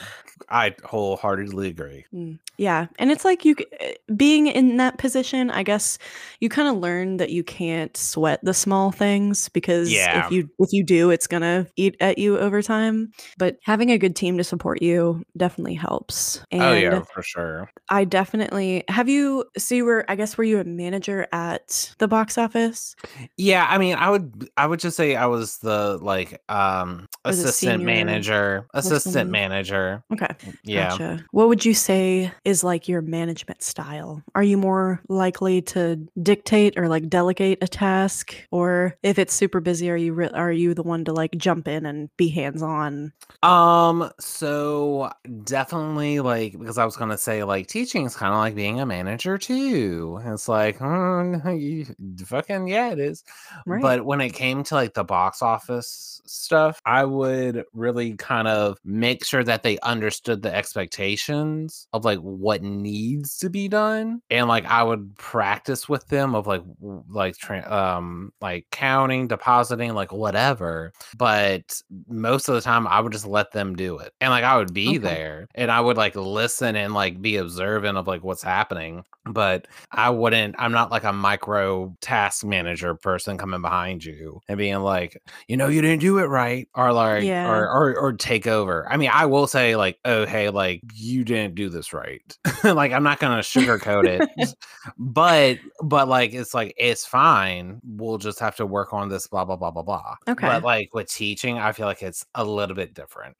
[0.49, 2.05] I wholeheartedly agree.
[2.13, 5.49] Mm, Yeah, and it's like you eh, being in that position.
[5.49, 5.97] I guess
[6.39, 10.25] you kind of learn that you can't sweat the small things because Yeah.
[10.27, 13.11] if you if you do, it's gonna eat at you over time.
[13.37, 16.41] But having a good team to support you definitely helps.
[16.51, 17.69] And oh yeah, for sure.
[17.89, 19.45] I definitely have you.
[19.57, 22.95] So you were, I guess, were you a manager at the box office?
[23.37, 27.53] Yeah, I mean, I would I would just say I was the like um assistant
[27.53, 30.03] senior manager, assistant manager.
[30.13, 30.32] Okay.
[30.63, 30.89] Yeah.
[30.89, 31.25] Gotcha.
[31.31, 34.23] What would you say is like your management style?
[34.35, 39.59] Are you more likely to dictate or like delegate a task, or if it's super
[39.59, 42.61] busy, are you re- are you the one to like jump in and be hands
[42.61, 43.13] on?
[43.41, 45.11] Um, so
[45.43, 48.85] definitely like because I was gonna say like teaching is kind of like being a
[48.85, 50.19] manager too.
[50.25, 51.85] It's like, hmm, you,
[52.25, 53.23] fucking yeah, it is.
[53.65, 53.81] Right.
[53.81, 58.77] But when it came to like the box office stuff, I would really kind of
[58.83, 59.77] make sure that they
[60.25, 65.89] understood the expectations of like what needs to be done, and like I would practice
[65.89, 66.63] with them of like
[67.09, 70.93] like tra- um like counting, depositing, like whatever.
[71.17, 74.57] But most of the time, I would just let them do it, and like I
[74.57, 74.97] would be Okay.
[74.99, 79.03] there, and I would like listen and like be observant of like what's happening.
[79.25, 80.55] But I wouldn't.
[80.59, 85.55] I'm not like a micro task manager person coming behind you and being like, you
[85.55, 87.49] know, you didn't do it right, or like, Yeah.
[87.49, 88.85] or, or or take over.
[88.91, 92.21] I mean, I will say like, oh Oh, hey, like you didn't do this right.
[92.63, 94.55] like I'm not gonna sugarcoat it,
[94.99, 97.81] but but like it's like it's fine.
[97.83, 99.25] We'll just have to work on this.
[99.25, 100.15] Blah blah blah blah blah.
[100.27, 100.45] Okay.
[100.45, 103.35] But like with teaching, I feel like it's a little bit different.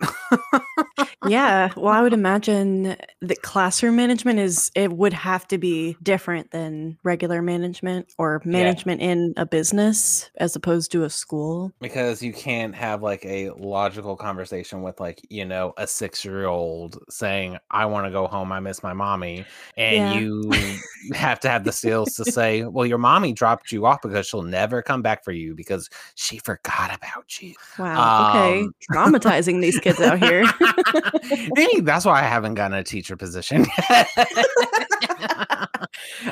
[1.27, 1.69] yeah.
[1.75, 6.97] Well, I would imagine that classroom management is it would have to be different than
[7.03, 11.71] regular management or management in a business as opposed to a school.
[11.79, 16.45] because you can't have like a logical conversation with like you know a six year
[16.45, 19.45] old saying i want to go home i miss my mommy
[19.77, 20.13] and Yeah.
[20.19, 20.51] you
[21.13, 24.41] have to have the skills to say well your mommy dropped you off because she'll
[24.43, 28.29] never come back for you because she forgot about you Wow.
[28.29, 28.61] Okay.
[28.61, 30.43] Um, Traumatizing these kids out here.
[31.55, 33.65] Maybe that's why i haven't gotten a teacher position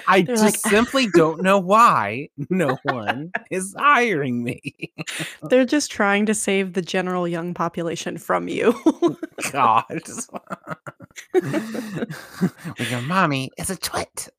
[0.07, 4.61] i They're just like- simply don't know why no one is hiring me
[5.43, 8.73] They're just trying to save the general young population from you.
[9.51, 9.83] God.
[11.33, 14.29] well, your mommy is a twit.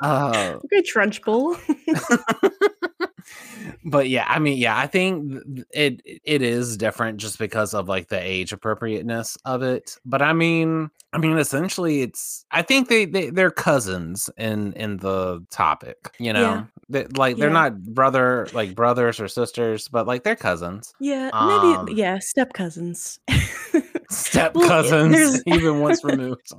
[0.00, 1.56] uh, okay, Trunchbull.
[3.84, 7.74] But yeah, I mean, yeah, I think th- th- it it is different just because
[7.74, 9.96] of like the age appropriateness of it.
[10.04, 14.98] But I mean, I mean, essentially, it's I think they, they they're cousins in in
[14.98, 16.14] the topic.
[16.18, 16.64] You know, Yeah.
[16.90, 17.54] They- like they're Yeah.
[17.54, 22.52] not brother like brothers or sisters, but like they're cousins, Yeah, maybe Um, yeah, step
[22.52, 23.18] cousins.
[24.10, 26.52] step Well, cousins, there's- even once removed.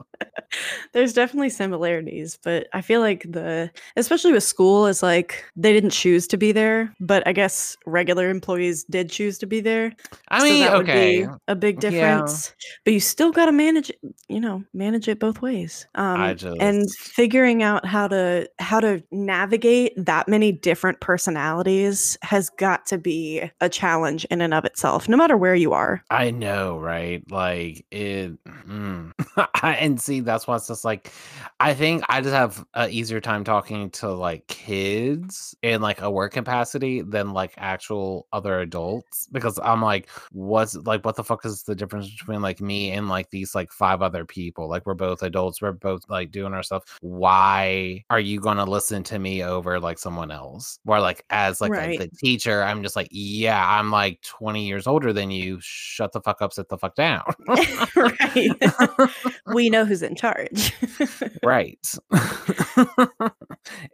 [0.93, 5.91] There's definitely similarities, but I feel like the especially with school is like they didn't
[5.91, 9.93] choose to be there, but I guess regular employees did choose to be there.
[10.30, 11.22] I so mean, that okay.
[11.22, 11.89] would be a big Yeah.
[11.89, 12.54] difference.
[12.84, 13.91] But you still got to manage,
[14.28, 15.88] you know, manage it both ways.
[15.95, 22.49] Um, I and figuring out how to how to navigate that many different personalities has
[22.51, 26.03] got to be a challenge in and of itself, no matter where you are.
[26.10, 27.23] I know, right?
[27.31, 29.12] Like it, mm.
[29.63, 31.12] And see, that's why it's just like,
[31.60, 36.10] I think I just have an easier time talking to like kids in like a
[36.12, 41.45] work capacity than like actual other adults because I'm like, what's like, what the fuck
[41.45, 44.68] is the difference between like me and like these like five other people?
[44.70, 46.84] Like, we're both adults, we're both like doing our stuff.
[47.02, 50.80] Why are you going to listen to me over like someone else?
[50.84, 52.00] Where like, as like Right.
[52.00, 55.58] the teacher, I'm just like, yeah, I'm like 20 years older than you.
[55.62, 57.24] Shut the fuck up, sit the fuck down.
[57.96, 58.52] right.
[59.54, 60.74] we know who's in charge.
[61.44, 61.80] right.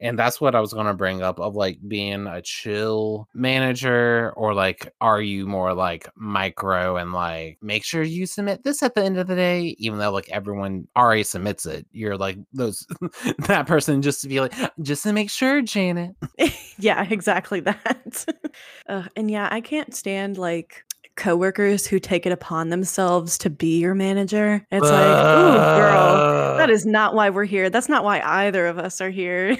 [0.02, 4.34] and that's what I was going to bring up of like being a chill manager
[4.36, 8.96] or like, are you more like micro and like make sure you submit this at
[8.96, 11.86] the end of the day, even though like everyone already submits it.
[11.92, 12.86] You're like those,
[13.40, 16.16] that person just to be like, just to make sure, Janet.
[16.78, 18.26] yeah, exactly that.
[18.88, 20.84] uh, and yeah, I can't stand like
[21.16, 24.66] coworkers who take it upon themselves to be your manager.
[24.72, 27.70] It's like, ooh, girl, that Uh, not why we're here.
[27.70, 29.58] That's not why either of us are here.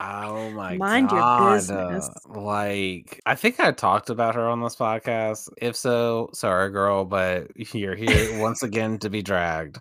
[0.00, 1.42] Oh my Mind your god.
[1.42, 2.08] uh, business.
[2.28, 5.48] Like I think I talked about her on this podcast.
[5.60, 9.78] If so, sorry girl, but you're here once again to be dragged.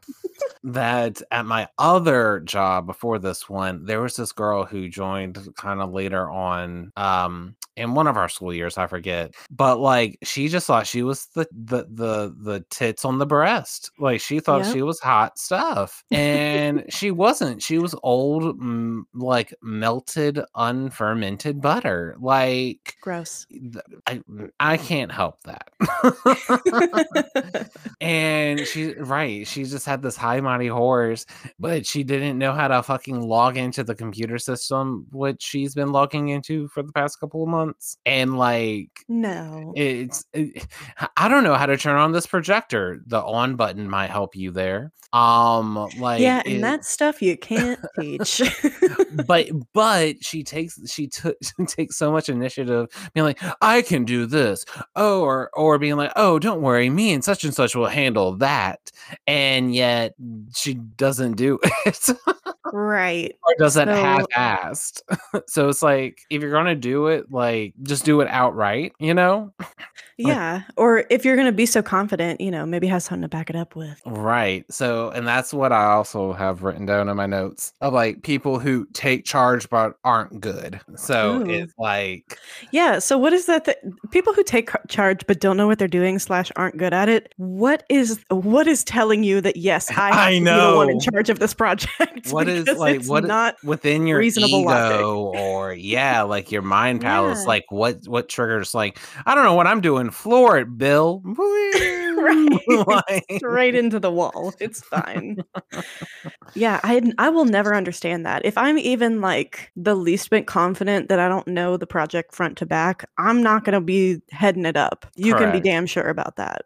[0.63, 5.82] that at my other job before this one, there was this girl who joined kind
[5.82, 9.33] of later on um in one of our school years, I forget.
[9.49, 13.91] But like she just thought she was the the the the tits on the breast.
[13.99, 14.73] Like she thought Yep.
[14.73, 16.03] she was hot stuff.
[16.11, 17.61] And she wasn't.
[17.61, 22.15] She was old mm, like melted unfermented butter.
[22.19, 23.45] Like Gross.
[23.49, 23.75] th-
[24.07, 24.21] I
[24.59, 25.69] I can't help that.
[28.01, 31.25] and she right, she just had this high mighty horse,
[31.59, 35.91] but she didn't know how to fucking log into the computer system, which she's been
[35.91, 37.66] logging into for the past couple of months.
[38.06, 39.73] And like no.
[39.75, 40.67] it's eh, it-
[41.17, 43.01] I don't know how to turn on this projector.
[43.06, 44.91] The on button might help you there.
[45.13, 48.41] Um like yeah, it- and that's stuff you can't teach.
[49.25, 54.25] but but she takes she took takes so much initiative being like i can do
[54.25, 54.63] this
[54.95, 58.33] oh or or being like oh don't worry me and such and such will handle
[58.35, 58.91] that
[59.25, 60.13] and yet
[60.53, 62.09] she doesn't do it
[62.73, 63.35] right.
[63.43, 65.01] or does it So- half-assed
[65.47, 69.53] so it's like if you're gonna do it like just do it outright you know
[70.19, 70.63] Yeah.
[70.77, 73.55] Or if you're to be so confident, you know, maybe have something to back it
[73.55, 74.01] up with.
[74.03, 74.65] Right.
[74.67, 78.60] So, and that's what I also have written down in my notes of like people
[78.60, 80.79] who take charge but aren't good.
[80.95, 81.49] So Ooh.
[81.49, 82.38] it's like,
[82.71, 82.99] Yeah.
[82.99, 83.65] So what is that?
[83.65, 83.77] That
[84.12, 87.33] people who take charge but don't know what they're doing slash aren't good at it.
[87.38, 91.29] What is what is telling you that yes, I I be the one in charge
[91.29, 92.27] of this project?
[92.31, 94.97] what is like what not within your reasonable logic.
[94.99, 97.47] ego or yeah, like your mind palace, Yeah.
[97.47, 100.10] like what what triggers like I don't know what I'm doing.
[100.10, 101.21] Floor it, Bill.
[102.27, 102.60] Right.
[102.88, 104.53] Like- Straight into the wall.
[104.60, 105.38] It's fine.
[106.56, 108.43] yeah, I I will never understand that.
[108.45, 112.58] If I'm even like the least bit confident that I don't know the project front
[112.58, 115.06] to back, I'm not going to be heading it up.
[115.15, 116.63] You can be damn sure about that.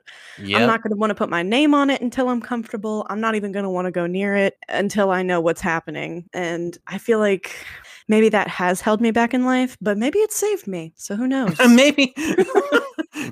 [0.62, 3.06] I'm not going to want to put my name on it until I'm comfortable.
[3.10, 6.30] I'm not even going to want to go near it until I know what's happening.
[6.34, 7.54] And I feel like
[8.08, 10.94] maybe that has held me back in life, but maybe it saved me.
[10.96, 11.58] So who knows?
[11.68, 12.14] maybe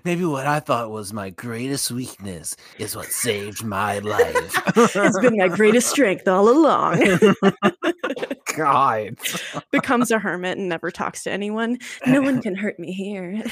[0.04, 4.54] maybe what I thought was my greatest weakness is what saved my life.
[4.78, 7.02] it's been my greatest strength all along.
[8.56, 9.18] God.
[9.72, 11.78] Becomes a hermit and never talks to anyone.
[12.06, 13.44] No one can hurt me here.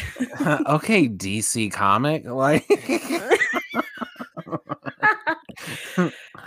[0.67, 2.25] okay, DC comic.
[2.25, 2.67] Like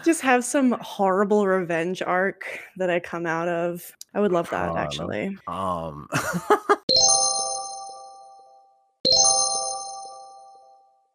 [0.04, 2.44] Just have some horrible revenge arc
[2.76, 3.92] that I come out of.
[4.14, 4.78] I would love that God.
[4.78, 5.36] actually.
[5.46, 6.08] um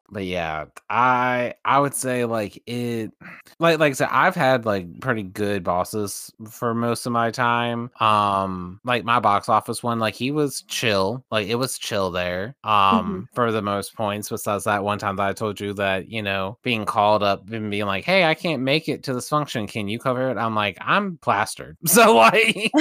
[0.10, 3.12] But yeah, I I would say like it
[3.60, 7.89] like like I said, I've had like pretty good bosses for most of my time.
[8.00, 11.24] Um like my box office one, like he was chill.
[11.32, 12.56] Like it was chill there.
[12.63, 16.22] Um for the most points, besides that one time that I told you that, you
[16.22, 19.65] know, being called up and being like, Hey, I can't make it to this function.
[19.68, 20.38] Can you cover it?
[20.38, 21.78] I'm like, I'm plastered.
[21.88, 22.72] So like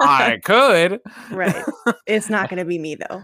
[0.00, 1.00] I could.
[1.30, 1.64] right.
[2.06, 3.22] It's not going to be me though.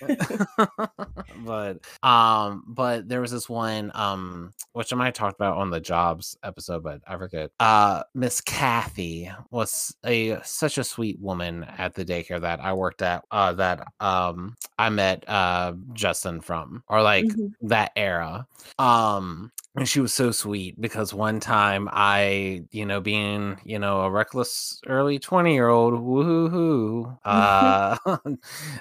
[1.44, 5.70] but um but there was this one um which i might have talked about on
[5.70, 11.64] the jobs episode but i forget uh miss kathy was a such a sweet woman
[11.78, 16.82] at the daycare that i worked at uh that um i met uh justin from
[16.88, 17.52] or like Mhm.
[17.62, 18.46] that era
[18.78, 24.00] um and she was so sweet because one time I, you know, being, you know,
[24.00, 28.24] a reckless early 20 year old, woohoo, uh, uh,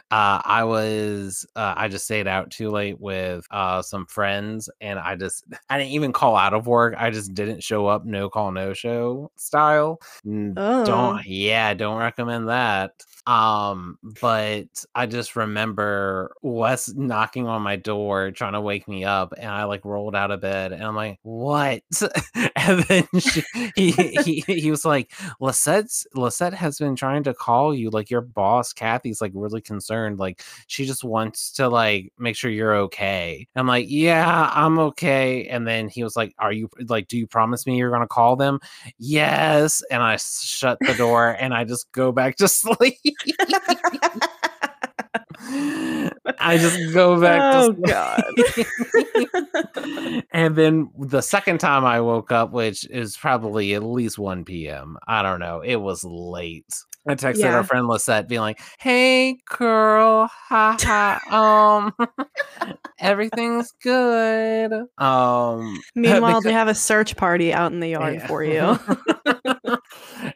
[0.10, 5.15] I was, uh, I just stayed out too late with uh, some friends and I
[5.15, 6.95] just, I didn't even call out of work.
[6.97, 9.99] I just didn't show up, no call, no show style.
[10.25, 10.86] Oh.
[10.86, 12.93] Don't, yeah, don't recommend that.
[13.28, 19.34] Um, but I just remember Wes knocking on my door trying to wake me up,
[19.38, 21.81] and I like rolled out of bed, and I'm like, "What?"
[22.55, 23.43] and then she,
[23.75, 25.11] he, he he was like,
[25.41, 27.89] "Lissette's Lisette has been trying to call you.
[27.89, 30.19] Like your boss, Kathy's like really concerned.
[30.19, 35.47] Like she just wants to like make sure you're okay." I'm like, "Yeah, I'm okay."
[35.47, 37.07] And then he was like, "Are you like?
[37.07, 38.59] Do you promise me you're gonna call them?"
[38.97, 39.83] Yes.
[39.91, 42.97] And I shut the door, and I just go back to sleep.
[46.39, 48.23] I just go back oh to god.
[50.32, 54.97] and then the second time I woke up, which is probably at least 1 p.m.
[55.08, 55.62] I don't know.
[55.62, 56.65] It was late.
[57.08, 57.56] I texted Yeah.
[57.56, 61.93] our friend Lisette being like, hey girl, ha ha.
[61.97, 62.08] Um
[62.99, 64.71] everything's good.
[64.97, 68.28] Um Meanwhile, they have a search party out in the yard Yeah.
[68.28, 68.78] for you.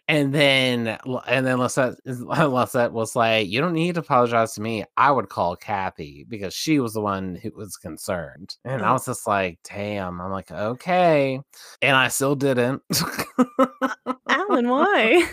[0.07, 4.83] And then and then Lisette was like, "You don't need to apologize to me.
[4.97, 8.93] I would call Kathy because she was the one who was concerned." And I Oh.
[8.93, 11.41] was just like, "Damn!" I'm like, "Okay,"
[11.81, 12.81] and I still didn't.
[14.29, 15.27] Allen, why?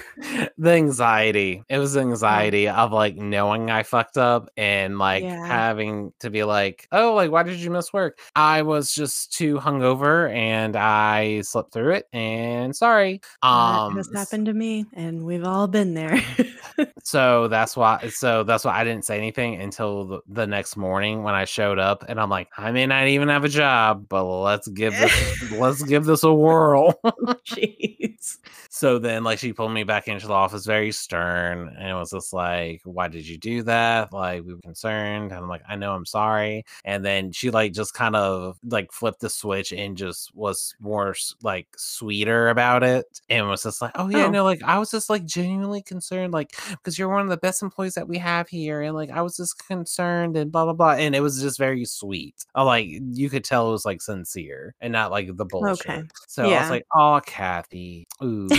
[0.58, 1.62] the anxiety.
[1.68, 5.46] It was anxiety of like knowing I fucked up and like Yeah.
[5.46, 8.18] having to be like, oh, like why did you miss work?
[8.34, 13.20] I was just too hungover and I slept through it and sorry.
[13.42, 16.16] Um that has s- happened to me, and we've all been there.
[16.16, 16.82] Mm-hmm.
[17.02, 21.22] so that's why so that's why I didn't say anything until the, the next morning
[21.22, 24.24] when I showed up and I'm like, I may not even have a job, but
[24.24, 26.98] let's give this let's give this a whirl.
[27.04, 27.10] Oh,
[27.46, 28.38] jeez.
[28.72, 32.12] So then, like, she pulled me back into the office very stern and it was
[32.12, 34.12] just like, Why did you do that?
[34.12, 35.32] Like, we were concerned.
[35.32, 36.64] And I'm like, I know, I'm sorry.
[36.84, 41.14] And then she, like, just kind of like flipped the switch and just was more
[41.42, 44.32] like sweeter about it and was just like, Oh, yeah, Oh.
[44.32, 47.62] no, like, I was just like genuinely concerned, like, because you're one of the best
[47.62, 48.80] employees that we have here.
[48.82, 50.92] And like, I was just concerned and blah, blah, blah.
[50.92, 52.34] And it was just very sweet.
[52.56, 55.86] Uh, Like, you could tell it was like sincere and not like the bullshit.
[55.86, 56.02] Okay.
[56.28, 58.06] So I was like, Oh, Kathy.
[58.22, 58.48] Ooh.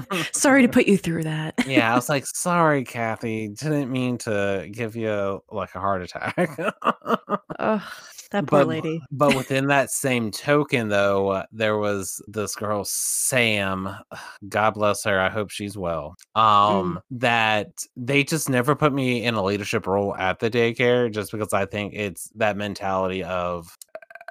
[0.32, 1.54] Sorry to put you through that.
[1.66, 3.48] yeah, I was like, sorry, Kathy.
[3.48, 6.58] Didn't mean to give you like a heart attack.
[8.30, 9.00] That poor But- lady.
[9.10, 13.88] but within that same token, though, uh, there was this girl, Sam.
[14.48, 15.18] God bless her.
[15.20, 16.14] I hope she's well.
[16.34, 21.32] Um, that they just never put me in a leadership role at the daycare just
[21.32, 23.68] because I think it's that mentality of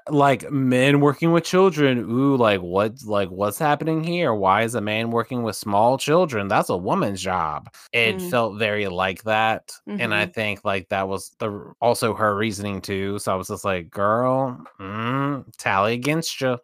[0.10, 2.00] like men working with children.
[2.00, 4.34] Ooh, like what like what's happening here?
[4.34, 6.48] Why is a man working with small children?
[6.48, 7.74] That's a woman's job.
[7.94, 8.22] It Mm.
[8.22, 9.72] felt very like that.
[9.98, 10.34] And I Mhm.
[10.34, 13.20] think like that was the also her reasoning too.
[13.20, 16.58] So I was just like, girl, mm, tally against you.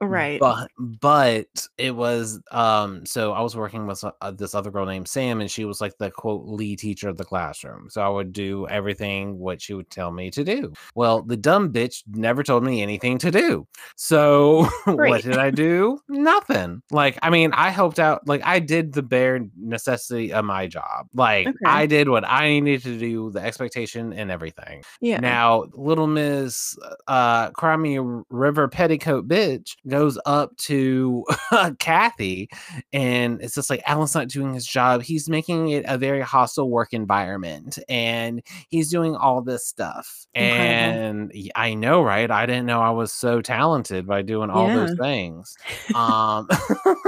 [0.00, 0.40] Right.
[0.40, 5.08] But but it was um so I was working with uh, this other girl named
[5.08, 7.90] Sam and she was like the quote lead teacher of the classroom.
[7.90, 10.76] So I would do everything what she would tell me to do.
[10.94, 13.66] Well, the dumb bitch never told me anything to do.
[13.96, 15.98] So what did I do?
[16.08, 16.82] Nothing.
[16.90, 21.06] Like I mean, I helped out like I did the bare necessity of my job.
[21.14, 21.56] Like Okay.
[21.66, 24.82] I did what I needed to do, the expectation and everything.
[25.00, 25.18] yeah.
[25.20, 26.76] Now, little Miss
[27.08, 31.24] uh Crimey River Petticoat bitch goes up to
[31.78, 32.48] Kathy
[32.92, 35.02] and it's just like Allen's not doing his job.
[35.02, 40.26] He's making it a very hostile work environment and he's doing all this stuff.
[40.34, 40.60] Incredible.
[40.60, 42.30] And I know, right?
[42.30, 45.56] I didn't know I was so talented by doing all those things.
[45.94, 46.48] Um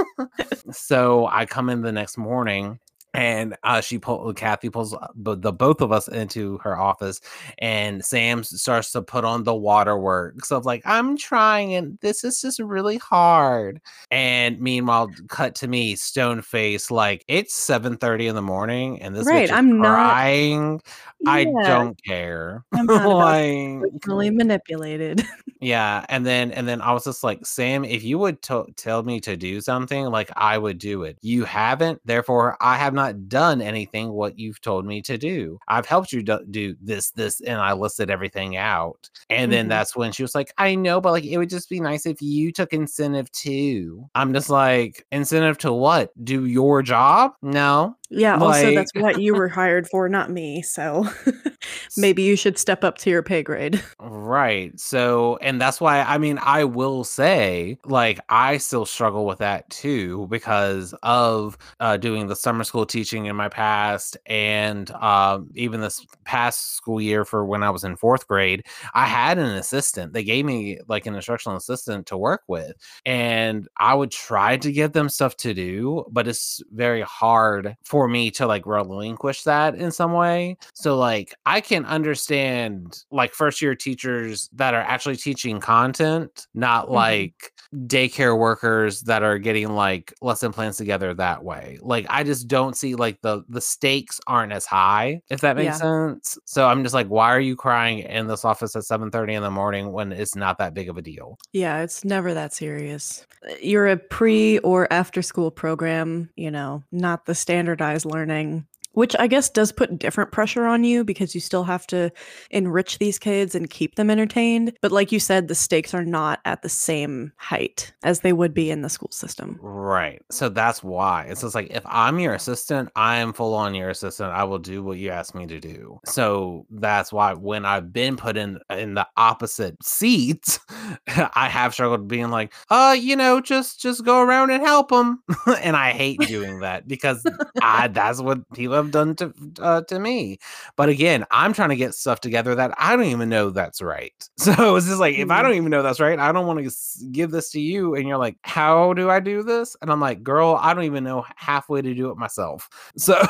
[0.71, 2.79] so I come in the next morning
[3.13, 7.21] and uh, she pull Kathy pulls uh, the both of us into her office,
[7.59, 12.41] and Sam starts to put on the waterworks of like I'm trying, and this is
[12.41, 13.81] just really hard.
[14.11, 19.15] And meanwhile, cut to me, stone face, like it's seven thirty in the morning, and
[19.15, 20.81] this Right, is I'm not- crying.
[21.25, 22.65] I don't care.
[22.73, 25.25] I'm like, emotionally manipulated.
[25.61, 29.03] yeah, and then and then I was just like, Sam, if you would to- tell
[29.03, 31.17] me to do something, like I would do it.
[31.21, 35.59] You haven't, therefore I have not done anything what you've told me to do.
[35.67, 39.09] I've helped you do, do this, this, and I listed everything out.
[39.29, 39.69] And then Mhm.
[39.69, 42.21] that's when she was like, I know, but like it would just be nice if
[42.21, 44.09] you took incentive too.
[44.15, 46.11] I'm just like, incentive to what?
[46.23, 47.33] Do your job?
[47.41, 47.95] No.
[48.15, 50.61] Yeah, also Like- that's what you were hired for, not me.
[50.61, 51.07] So
[51.97, 53.81] maybe you should step up to your pay grade.
[53.99, 54.77] Right.
[54.79, 59.69] So, and that's why I mean, I will say, like, I still struggle with that
[59.69, 65.81] too because of uh, doing the summer school teaching in my past and um, even
[65.81, 70.13] this past school year for when I was in fourth grade, I had an assistant.
[70.13, 72.73] They gave me like an instructional assistant to work with,
[73.05, 78.02] and I would try to give them stuff to do, but it's very hard for
[78.07, 80.57] me to like relinquish that in some way.
[80.73, 86.87] So, like, I can understand like first year teachers that are actually teaching content, not
[86.87, 86.93] Mhm.
[86.93, 91.79] like daycare workers that are getting like lesson plans together that way.
[91.81, 95.79] Like I just don't see like the the stakes aren't as high, if that makes
[95.79, 96.37] sense.
[96.45, 99.51] So I'm just like, why are you crying in this office at 7:30 in the
[99.51, 101.37] morning when it's not that big of a deal?
[101.51, 103.25] Yeah, it's never that serious.
[103.47, 109.15] Uh, You're a pre or after school program, you know, not the standardized learning, which
[109.19, 112.11] I guess does put different pressure on you because you still have to
[112.51, 114.73] enrich these kids and keep them entertained.
[114.81, 118.53] But like you said, the stakes are not at the same height as they would
[118.53, 119.59] be in the school system.
[119.61, 120.21] Right.
[120.31, 121.25] So that's why.
[121.25, 124.31] It's just like if I'm your assistant, I am full on your assistant.
[124.31, 125.99] I will do what you ask me to do.
[126.05, 130.59] So that's why when I've been put in in the opposite seats,
[131.07, 135.23] I have struggled being like, uh, you know, just just go around and help them.
[135.61, 137.25] and I hate doing that because
[137.61, 140.37] I that's what people done to uh, to me.
[140.75, 144.13] But again, I'm trying to get stuff together that I don't even know that's right.
[144.37, 145.43] So it's just like if I Mm.
[145.43, 146.71] don't even know that's right, I don't want to
[147.11, 150.23] give this to you, and you're like, "How do I do this?" And I'm like,
[150.23, 153.21] "Girl, I don't even know halfway to do it myself." So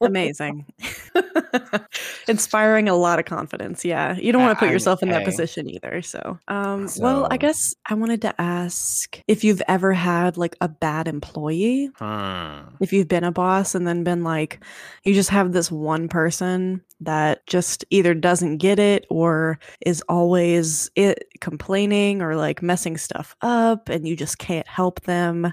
[0.00, 0.66] Amazing.
[2.28, 3.84] Inspiring a lot of confidence.
[3.84, 4.16] Yeah.
[4.16, 6.02] You don't want to put yourself in that position either.
[6.02, 10.68] So, um, well, I guess I wanted to ask if you've ever had like a
[10.68, 12.74] bad employee, hmm.
[12.80, 14.62] if you've been a boss and then been like,
[15.04, 20.90] you just have this one person that just either doesn't get it or is always
[20.94, 25.52] it complaining or like messing stuff up and you just can't help them.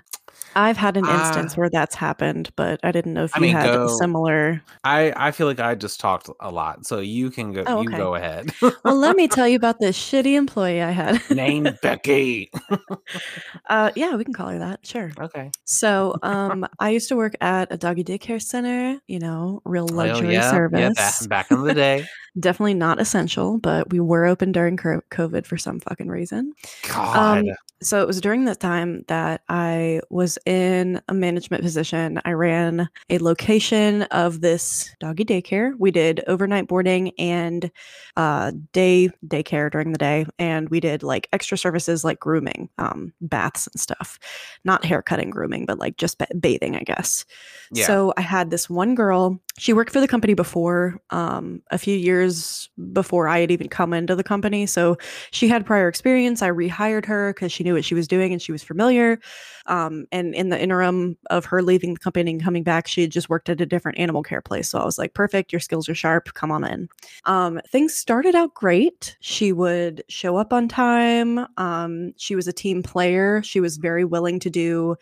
[0.56, 3.44] I've had an instance Uh, where that's happened, but I didn't know if I you
[3.44, 7.30] mean, had go- similar I I feel like I just talked a lot, so you
[7.30, 7.64] can go.
[7.68, 8.52] Oh, You go ahead.
[8.62, 11.22] well, let me tell you about this shitty employee I had.
[11.30, 12.52] Name Becky.
[13.70, 14.86] uh, yeah, we can call her that.
[14.86, 15.12] Sure.
[15.20, 15.52] Okay.
[15.66, 19.00] So, um, I used to work at a doggy daycare center.
[19.08, 20.80] You know, real Oh, luxury yeah, service.
[20.80, 22.08] Yeah, back, back in the day.
[22.40, 26.54] Definitely not essential, but we were open during COVID for some fucking reason.
[26.88, 27.46] God.
[27.82, 32.20] So it was during the time that I was in a management position.
[32.26, 35.74] I ran a location of this doggy daycare.
[35.78, 37.72] We did overnight boarding and
[38.18, 43.14] uh, day daycare during the day, and we did like extra services like grooming, um,
[43.22, 44.20] baths and stuff.
[44.66, 47.24] Not haircutting, grooming, but like just ba- bathing, I guess.
[47.72, 47.86] Yeah.
[47.86, 49.40] So I had this one girl.
[49.60, 53.93] She worked for the company before, um, a few years before I had even come
[53.93, 54.66] into the company.
[54.66, 54.97] So
[55.32, 56.41] she had prior experience.
[56.41, 59.20] I rehired her because she knew what she was doing and she was familiar.
[59.66, 63.12] Um, and in the interim of her leaving the company and coming back, she had
[63.12, 64.70] just worked at a different animal care place.
[64.70, 66.34] So I was like, perfect, your skills are sharp.
[66.34, 66.88] Come on in.
[67.26, 69.18] Um, things started out great.
[69.20, 71.45] She would show up on time.
[71.57, 73.43] Um, she was a team player.
[73.43, 74.95] She was very willing to do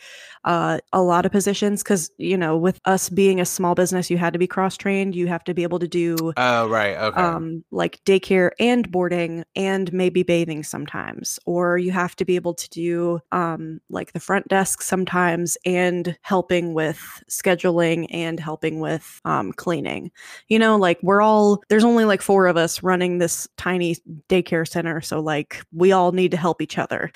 [0.45, 4.17] uh, a lot of positions because, you know, with us being a small business, you
[4.17, 5.15] had to be cross trained.
[5.15, 6.95] You have to be able to do Oh, right.
[6.95, 7.19] Okay.
[7.19, 12.53] um, like daycare and boarding and maybe bathing sometimes or you have to be able
[12.53, 19.19] to do um, like the front desk sometimes and helping with scheduling and helping with
[19.25, 20.11] um, cleaning
[20.47, 23.95] you know like we're all there's only like four of us running this tiny
[24.29, 27.11] daycare center so like we all need to help each other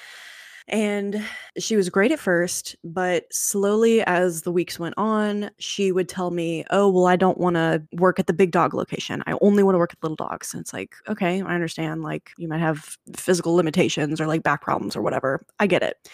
[0.67, 1.23] and
[1.57, 6.31] she was great at first, but slowly as the weeks went on, she would tell
[6.31, 9.23] me, Oh, well, I don't want to work at the big dog location.
[9.27, 10.53] I only want to work at little dogs.
[10.53, 12.03] And it's like, okay, I understand.
[12.03, 15.45] Like you might have physical limitations or like back problems or whatever.
[15.59, 16.09] I get it.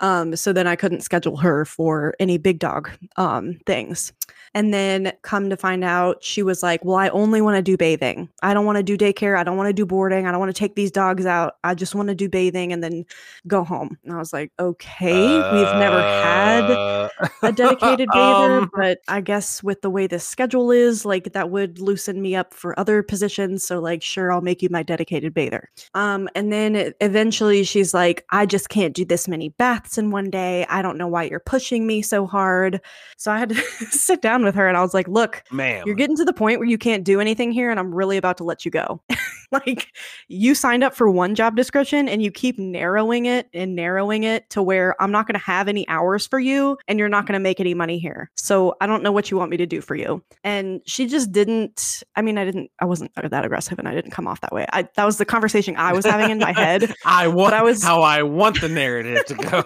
[0.00, 4.12] Um, so then I couldn't schedule her for any big dog um, things.
[4.54, 7.76] And then come to find out, she was like, Well, I only want to do
[7.76, 8.28] bathing.
[8.42, 9.38] I don't want to do daycare.
[9.38, 10.26] I don't want to do boarding.
[10.26, 11.54] I don't want to take these dogs out.
[11.64, 13.04] I just want to do bathing and then
[13.46, 13.96] go home.
[14.04, 17.08] And I was like, Okay, we've never had Uh,
[17.42, 21.50] a dedicated bather, um, but I guess with the way the schedule is, like that
[21.50, 23.64] would loosen me up for other positions.
[23.64, 25.68] So, like, sure, I'll make you my dedicated bather.
[25.94, 30.30] Um, and then eventually she's like, I just can't do this many baths in one
[30.30, 30.66] day.
[30.68, 32.80] I don't know why you're pushing me so hard.
[33.16, 33.54] So I had to
[33.90, 35.84] sit down with her and I was like, look, ma'am.
[35.86, 38.36] you're getting to the point where you can't do anything here, and I'm really about
[38.38, 39.02] to let you go.
[39.52, 39.88] like,
[40.28, 44.48] you signed up for one job description and you keep narrowing it and narrowing it
[44.50, 47.34] to where I'm not going to have any hours for you and you're not going
[47.34, 48.30] to make any money here.
[48.36, 50.22] So I don't know what you want me to do for you.
[50.44, 54.12] And she just didn't, I mean, I didn't, I wasn't that aggressive and I didn't
[54.12, 54.66] come off that way.
[54.72, 56.94] I, that was the conversation I was having in my head.
[57.04, 59.64] I want I was- how I want the narrative to go.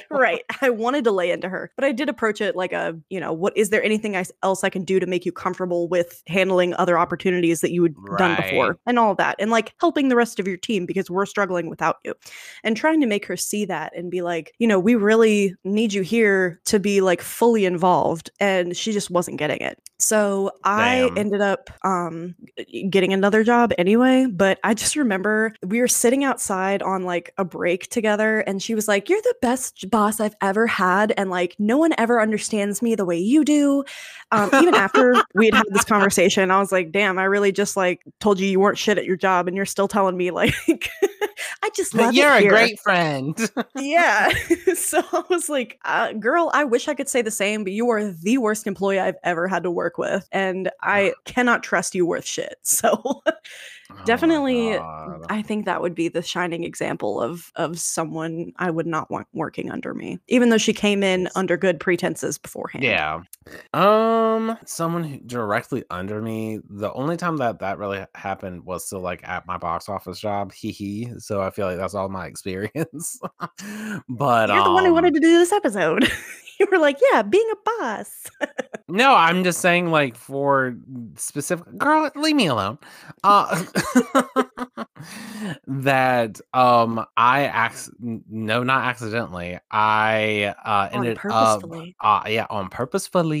[0.10, 0.42] right.
[0.60, 3.32] I wanted to lay into her, but I did approach it like a, you know,
[3.32, 6.98] what is there anything else I can do to make you comfortable with handling other
[6.98, 10.46] opportunities that you had done before and all that and like helping the rest of
[10.46, 12.14] your team because we're struggling without you
[12.62, 15.92] and trying to make her see that and be like, you know, we really need
[15.92, 19.78] you here to be like fully involved and she just wasn't getting it.
[19.98, 21.18] So I Damn.
[21.18, 22.34] ended up um
[22.88, 27.44] getting another job anyway, but I just remember we were sitting outside on like a
[27.44, 31.54] break together and she was like, "You're the best boss I've ever had and like
[31.58, 33.79] no one ever understands me the way you do."
[34.32, 37.76] Um even after we had had this conversation, I was like, "Damn, I really just
[37.76, 40.54] like told you you weren't shit at your job and you're still telling me like
[41.62, 43.36] I just love You're a here." great friend.
[43.76, 44.30] yeah.
[44.74, 47.88] so I was like, uh, girl, I wish I could say the same, but you
[47.90, 50.28] are the worst employee I've ever had to work with.
[50.32, 52.56] And I cannot trust you worth shit.
[52.62, 53.22] So
[53.92, 55.24] Oh definitely God.
[55.28, 59.26] I think that would be the shining example of of someone I would not want
[59.32, 62.84] working under me, even though she came in under good pretenses beforehand.
[62.84, 63.22] Yeah.
[63.74, 66.60] Um, someone who directly under me.
[66.68, 70.52] The only time that that really happened was still like at my box office job.
[70.52, 71.12] Hee hee.
[71.18, 73.20] So I feel like that's all my experience.
[74.08, 76.10] but You're the one who um, wanted to do this episode.
[76.60, 78.26] you were like, yeah, being a boss.
[78.88, 80.76] No, I'm just saying, like, for
[81.16, 82.78] specific girl, leave me alone.
[83.24, 83.64] Uh,
[85.66, 89.58] that um, I ac- no, not accidentally.
[89.70, 91.96] I uh ended up purposefully.
[92.00, 93.40] uh yeah, on purposefully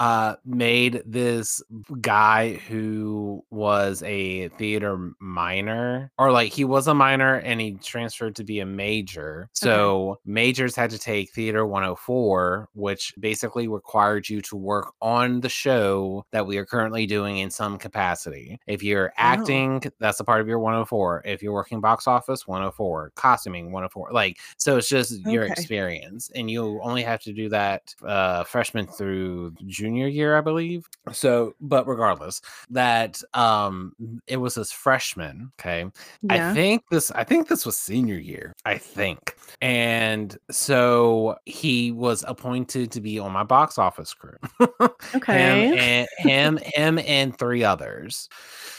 [0.00, 1.62] uh made this
[2.00, 8.34] guy who was a theater minor or like he was a minor and he transferred
[8.34, 9.50] to be a major.
[9.52, 15.50] So majors had to take theater 104, which basically required you to work on the
[15.50, 18.58] show that we are currently doing in some capacity.
[18.66, 21.22] If you're acting, that's a part of your 104.
[21.26, 24.12] If you're working box office, 104, costuming, 104.
[24.12, 26.30] Like, so it's just your experience.
[26.34, 30.86] And you only have to do that uh freshman through junior year, I believe.
[31.12, 33.94] So, but regardless, that um
[34.26, 35.86] it was his freshman, okay.
[36.22, 36.50] Yeah.
[36.50, 39.36] I think this I think this was senior year, I think.
[39.60, 44.36] And so he was appointed to be on my box office crew.
[45.14, 45.68] okay.
[45.68, 48.28] Him and him, him and three others.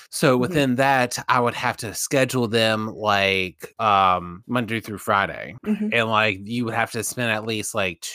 [0.10, 0.42] So Mhm.
[0.42, 5.56] within that, I would have to schedule them like um Monday through Friday.
[5.66, 5.90] Mhm.
[5.94, 8.12] And like you would have to spend at least like t-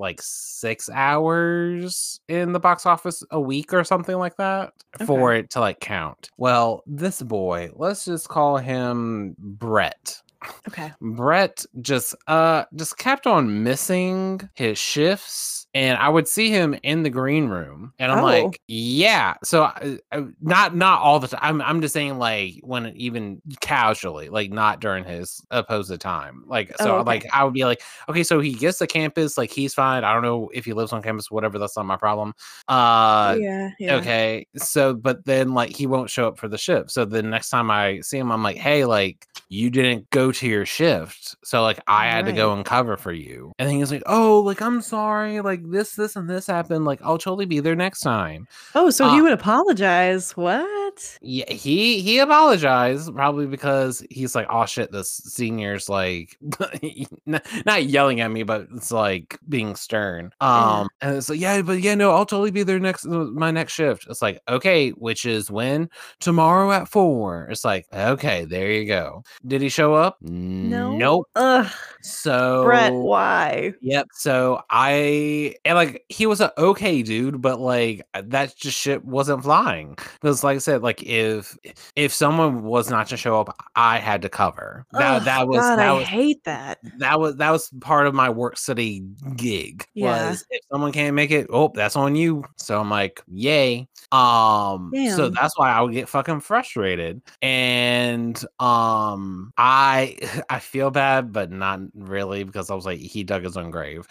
[0.00, 4.72] like six hours in the box office a week or something like that
[5.06, 6.30] for it to like count.
[6.38, 10.20] Well, this boy, let's just call him Brett.
[10.68, 10.90] Okay.
[11.02, 17.02] Brett just uh just kept on missing his shifts and I would see him in
[17.04, 18.22] the green room, and I'm Oh.
[18.24, 19.34] like, yeah.
[19.44, 21.40] So I, I- not not all the time.
[21.42, 26.44] I'm I'm just saying like when even casually, like not during his opposed time.
[26.46, 27.06] Like so, Oh, okay.
[27.06, 30.02] like I would be like, okay, so he gets to campus, like he's fine.
[30.04, 31.58] I don't know if he lives on campus, whatever.
[31.58, 32.34] That's not my problem.
[32.68, 33.94] Uh, yeah, yeah.
[33.96, 34.46] Okay.
[34.56, 36.90] So, but then like he won't show up for the shift.
[36.90, 40.46] So the next time I see him, I'm like, hey, like you didn't go to
[40.48, 41.36] your shift.
[41.44, 42.56] So like I had to go Right.
[42.56, 43.52] and cover for you.
[43.58, 45.40] And then he was like, oh, like I'm sorry.
[45.40, 46.84] Like this, this, and this happened.
[46.84, 48.46] Like I'll totally be there next time.
[48.74, 50.36] Oh, so he Uh, would apologize.
[50.36, 51.18] What?
[51.22, 56.36] Yeah, he he apologized probably because he's like, oh shit, this senior's like
[57.26, 60.32] not, yelling at me, but it's like being stern.
[60.40, 60.80] Yeah.
[60.80, 63.50] Um, and it's like, yeah, but yeah, no, I'll totally be there next uh, my
[63.50, 64.06] next shift.
[64.08, 65.88] It's like, okay, which is when
[66.18, 67.48] tomorrow at four.
[67.50, 69.22] It's like, okay, there you go.
[69.46, 70.18] Did he show up?
[70.20, 70.96] No.
[70.96, 71.28] Nope.
[71.36, 71.70] Ugh,
[72.02, 73.72] So Brett, why?
[73.80, 74.08] Yep.
[74.12, 79.42] So I and like he was an okay dude, but like that just shit wasn't
[79.42, 79.96] flying.
[80.20, 81.56] Because like I said, like if
[81.96, 84.86] if someone was not to show up, I had to cover.
[84.92, 86.78] That Ugh, that was God, that I was hate that.
[86.98, 89.02] that was that was part of my work study
[89.36, 89.86] gig.
[89.94, 90.30] Yeah.
[90.30, 92.44] Was if someone can't make it, oh, that's on you.
[92.56, 93.88] So I'm like, yay.
[94.12, 97.22] Um so that's why I would get fucking frustrated.
[97.42, 100.16] And um I
[100.50, 104.06] I feel bad, but not really because I was like, he dug his own grave.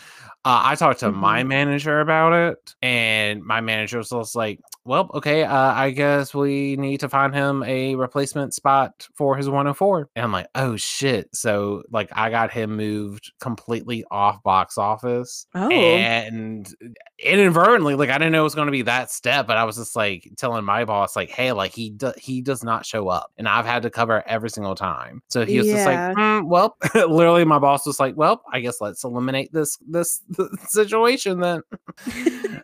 [0.45, 5.09] Uh, I talked to my manager about it, and my manager was just like, "Well,
[5.13, 10.09] okay, uh, I guess we need to find him a replacement spot for his 104."
[10.15, 15.45] And I'm like, "Oh shit!" So like, I got him moved completely off box office,
[15.55, 15.69] Oh.
[15.69, 16.73] and
[17.19, 19.75] inadvertently, like I didn't know it was going to be that step, but I was
[19.77, 23.31] just like telling my boss, like, "Hey, like he do- he does not show up,
[23.37, 26.13] and I've had to cover every single time." So he was just like, Yeah.
[26.41, 30.21] "Hmm, "Well," literally, my boss was like, "Well, I guess let's eliminate this this
[30.67, 31.61] situation then."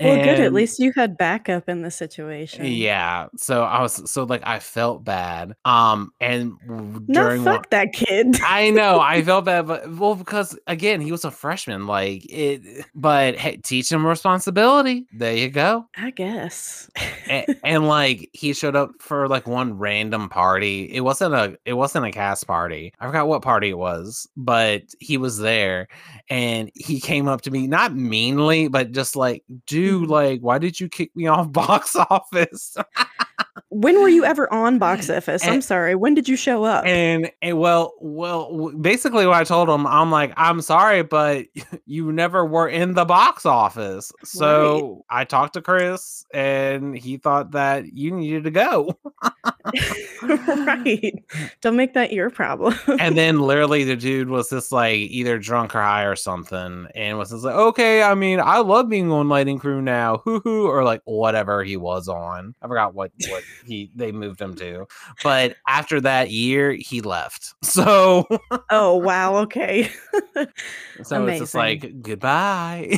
[0.00, 0.40] Well, good.
[0.40, 2.64] At least you had backup in the situation.
[2.66, 3.28] yeah.
[3.36, 5.54] So I was so like I felt bad.
[5.64, 8.36] Um, and No, during one- fuck that kid.
[8.44, 11.86] I know I felt bad, but well, because again, he was a freshman.
[11.86, 15.06] Like it, but hey, teach him responsibility.
[15.12, 15.86] There you go.
[15.96, 16.90] I guess.
[17.28, 20.84] and, and like he showed up for like one random party.
[20.92, 22.92] It wasn't a it wasn't a cast party.
[23.00, 25.86] I forgot what party it was, but he was there
[26.28, 30.08] and he came up to me not meanly, but just like, dude, Mhm.
[30.08, 32.76] like, why did you kick me off box office?
[33.68, 35.46] when were you ever on box office?
[35.46, 35.94] I'm sorry.
[35.94, 36.84] When did you show up?
[36.84, 41.46] and, and well, well, basically what I told him, I'm like, I'm sorry, but
[41.86, 44.12] you never were in the box office.
[44.24, 48.98] So I talked to Chris and he thought that you needed to go.
[50.22, 51.24] right.
[51.60, 52.74] Don't make that your problem.
[52.98, 57.18] and then literally the dude was just like either drunk or high or something and
[57.18, 60.66] was just like okay i mean i love being on lighting crew now hoo hoo
[60.66, 64.86] or like whatever he was on i forgot what what he they moved him to
[65.22, 68.26] but after that year he left so
[68.70, 69.36] oh, wow.
[69.36, 69.90] Okay.
[71.02, 72.96] so it's just like goodbye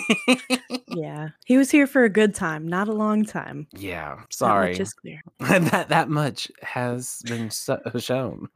[0.89, 1.29] yeah.
[1.45, 3.67] He was here for a good time, not a long time.
[3.73, 5.21] yeah That sorry is clear.
[5.41, 8.49] that that much has been so- shown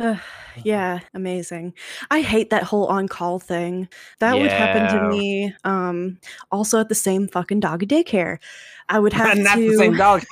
[0.00, 0.18] Ugh,
[0.62, 1.74] yeah, amazing.
[2.10, 3.88] I hate that whole on call thing.
[4.20, 6.18] That would happen to me um
[6.50, 8.38] also at the same fucking doggy daycare.
[8.88, 10.24] I would have not to the same dog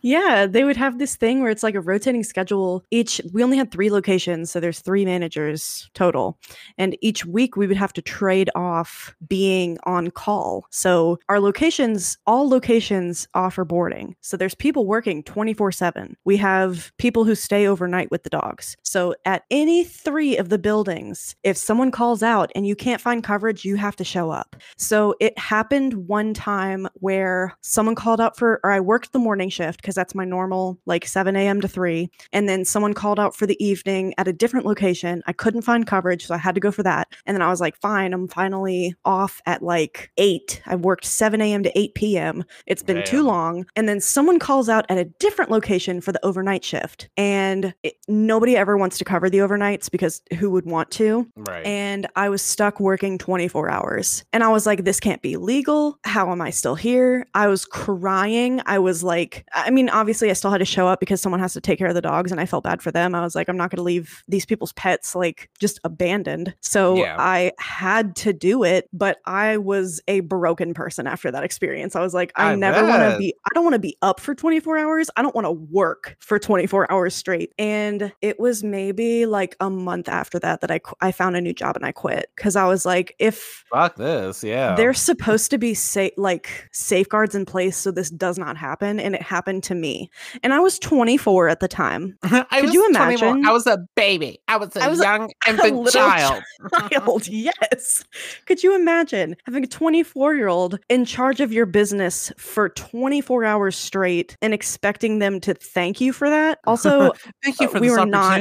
[0.00, 2.84] Yeah, they would have this thing where it's like a rotating schedule.
[2.90, 6.38] Each we only had 3 locations, so there's 3 managers total.
[6.78, 10.66] And each week we would have to trade off being on call.
[10.70, 14.16] So our locations, all locations offer boarding.
[14.20, 16.16] So there's people working 24/7.
[16.24, 18.76] We have people who stay overnight with the dogs.
[18.82, 23.24] So at any 3 of the buildings, if someone calls out and you can't find
[23.24, 24.56] coverage, you have to show up.
[24.76, 29.48] So it happened one time where someone called out for, or I worked the morning
[29.54, 31.60] shift because that's my normal, like 7 a.m.
[31.60, 32.10] to 3.
[32.32, 35.22] And then someone called out for the evening at a different location.
[35.26, 37.08] I couldn't find coverage, so I had to go for that.
[37.26, 40.62] And then I was like, fine, I'm finally off at like 8.
[40.66, 41.62] I've worked 7 a.m.
[41.62, 42.44] to 8 p.m.
[42.66, 43.66] It's been too long.
[43.76, 47.08] And then someone calls out at a different location for the overnight shift.
[47.16, 51.26] And it, nobody ever wants to cover the overnights because who would want to?
[51.36, 54.24] right and I was stuck working 24 hours.
[54.32, 55.98] And I was like, this can't be legal.
[56.04, 57.26] How am I still here?
[57.34, 58.60] I was crying.
[58.66, 61.52] I was like I mean, obviously, I still had to show up because someone has
[61.54, 63.14] to take care of the dogs, and I felt bad for them.
[63.14, 66.54] I was like, I'm not going to leave these people's pets like just abandoned.
[66.60, 67.16] So Yeah.
[67.18, 71.94] I had to do it, but I was a broken person after that experience.
[71.96, 74.20] I was like, I, I never want to be, I don't want to be up
[74.20, 75.10] for 24 hours.
[75.16, 77.52] I don't want to work for 24 hours straight.
[77.58, 81.52] And it was maybe like a month after that that I, I found a new
[81.52, 84.42] job and I quit because I was like, if Fuck this.
[84.44, 84.74] Yeah.
[84.74, 89.14] there's supposed to be sa- like safeguards in place so this does not happen and
[89.14, 90.08] it happened to me.
[90.42, 92.16] And i was 24 at the time.
[92.22, 93.28] I Could was you 24.
[93.28, 93.46] imagine?
[93.46, 94.38] I was a baby.
[94.46, 96.42] I was a I was a- young a infant little child.
[96.90, 98.04] child yes.
[98.46, 103.44] Could you imagine having a 24 year old in charge of your business for 24
[103.44, 106.60] hours straight and expecting them to thank you for that?
[106.66, 107.12] Also
[107.42, 108.40] Thank you uh, for we this were not-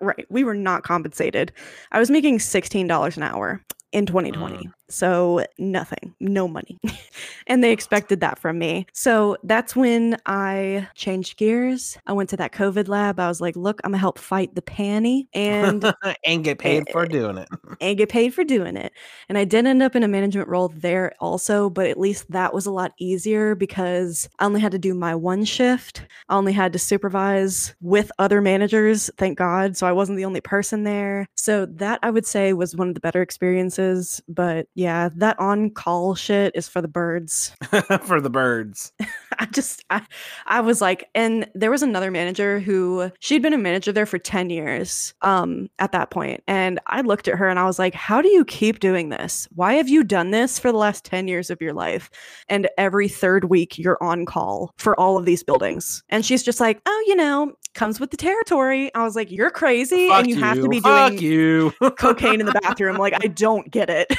[0.00, 0.26] right.
[0.28, 1.52] We were not compensated.
[1.92, 6.78] I was making $16 an hour in 2020 so nothing no money
[7.46, 12.36] and they expected that from me so that's when i changed gears i went to
[12.36, 15.84] that covid lab i was like look i'm gonna help fight the panty and
[16.24, 17.48] and get paid for eh, doing it.
[17.80, 18.92] and get paid for doing it.
[19.28, 22.54] And I did end up in a management role there also, but at least that
[22.54, 26.02] was a lot easier because I only had to do my one shift.
[26.28, 29.76] I only had to supervise with other managers, thank God.
[29.76, 31.28] So I wasn't the only person there.
[31.34, 34.20] So that I would say was one of the better experiences.
[34.28, 37.56] But yeah, that on call shit is for the birds.
[38.02, 38.92] for the birds.
[39.38, 40.02] I just I,
[40.46, 44.18] I was like and there was another manager who she'd been a manager there for
[44.18, 47.94] 10 years um at that point and I looked at her and I was like
[47.94, 49.48] how do you keep doing this?
[49.54, 52.10] Why have you done this for the last 10 years of your life
[52.48, 56.02] and every third week you're on call for all of these buildings?
[56.08, 59.50] And she's just like, "Oh, you know, comes with the territory." I was like, "You're
[59.50, 61.72] crazy Fuck and you, have to be Fuck doing you.
[61.98, 64.12] cocaine in the bathroom." like, I don't get it.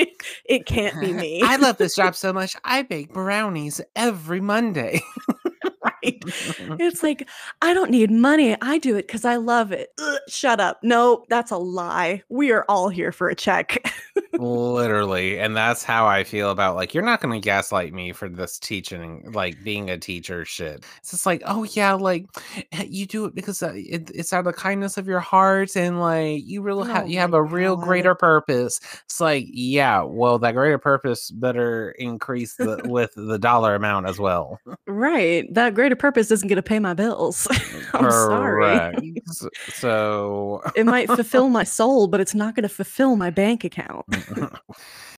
[0.44, 1.42] it can't be me.
[1.42, 2.56] I love this job so much.
[2.64, 5.00] I bake brownies every Monday.
[6.78, 7.28] It's like,
[7.62, 8.56] I don't need money.
[8.60, 9.90] I do it because I love it.
[9.98, 10.78] Ugh, shut up.
[10.82, 12.22] No, that's a lie.
[12.28, 13.92] We are all here for a check.
[14.38, 15.38] Literally.
[15.38, 18.58] And that's how I feel about like, you're not going to gaslight me for this
[18.58, 20.84] teaching, like being a teacher shit.
[20.98, 22.26] It's just like, oh, yeah, like
[22.72, 25.76] eh, you do it because uh, it, it's out of the kindness of your heart.
[25.76, 27.84] And like, you really have, Oh you have a real God.
[27.84, 28.80] greater purpose.
[29.04, 34.18] It's like, yeah, well, that greater purpose better increase the, with the dollar amount as
[34.18, 34.58] well.
[34.86, 35.52] right.
[35.52, 37.46] That greater purpose isn't going to pay my bills.
[37.94, 39.14] I'm sorry.
[39.68, 44.06] So, It might fulfill my soul, but it's not going to fulfill my bank account.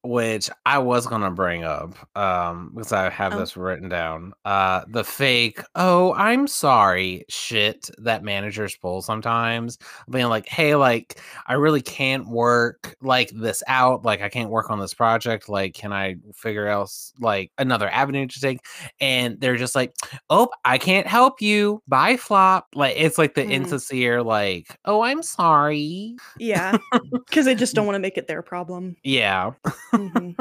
[0.04, 3.38] which I was gonna bring up, um, because I have Oh.
[3.38, 4.32] this written down.
[4.44, 9.78] Uh, the fake, oh, I'm sorry, shit that managers pull sometimes,
[10.10, 14.70] being like, hey, like, I really can't work like this out, like, I can't work
[14.70, 18.58] on this project, like, can I figure else like another avenue to take?
[19.00, 19.94] And they're just like,
[20.30, 22.68] oh, I can't help you, bye, flop.
[22.74, 23.50] Like, it's like the Mm.
[23.52, 26.76] insincere, like, oh, I'm sorry, Yeah.
[27.12, 28.96] Because they just don't want to make it their problem.
[29.04, 29.52] yeah.
[29.94, 30.36] Mhm.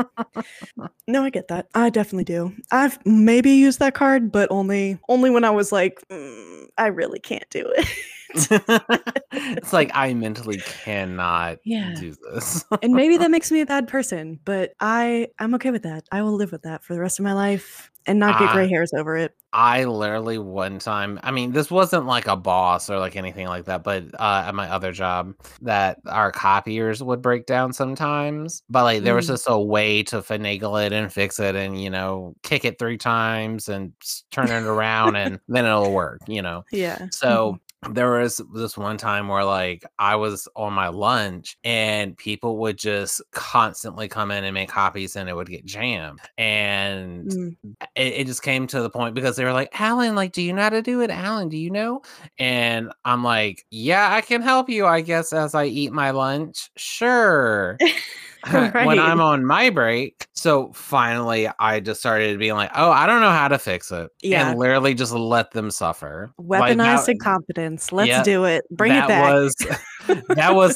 [1.08, 1.68] no, I get that.
[1.74, 2.54] I definitely do.
[2.72, 7.20] I've maybe used that card, but only only when I was like, "Mm, I really
[7.20, 7.88] can't do it.
[9.32, 11.93] it's like I mentally cannot Yeah.
[11.99, 12.65] do this.
[12.82, 16.03] and maybe that makes me a bad person, but I I'm okay with that.
[16.11, 18.65] I will live with that for the rest of my life and not get gray
[18.65, 18.69] Ah.
[18.69, 19.34] hairs over it.
[19.53, 23.65] I literally one time, I mean, this wasn't like a boss or like anything like
[23.65, 28.63] that, but uh, at my other job, that our copiers would break down sometimes.
[28.69, 29.32] But like, there was Mm.
[29.34, 32.97] just a way to finagle it and fix it and, you know, kick it three
[32.97, 33.91] times and
[34.32, 36.63] turn it around and then it'll work, you know.
[36.71, 37.07] Yeah.
[37.11, 37.59] So
[37.89, 42.77] there was this one time where like I was on my lunch and people would
[42.77, 46.19] just constantly come in and make copies and it would get jammed.
[46.38, 47.55] And Mm.
[47.95, 50.53] it, it just came to the point because they were like, Allen, like, do you
[50.53, 51.09] know how to do it?
[51.09, 52.01] Allen, do you know?
[52.38, 56.69] And I'm like, yeah, I can help you, I guess, as I eat my lunch.
[56.77, 57.77] Sure.
[58.52, 60.28] when I'm on my break.
[60.34, 64.10] So finally, I just started being like, oh, I don't know how to fix it.
[64.22, 64.50] Yeah.
[64.50, 66.32] And literally just let them suffer.
[66.39, 67.92] Weaponized that- incompetence.
[67.92, 68.64] Let's yeah, do it.
[68.72, 69.34] Bring it back.
[69.34, 69.56] was
[70.30, 70.76] that was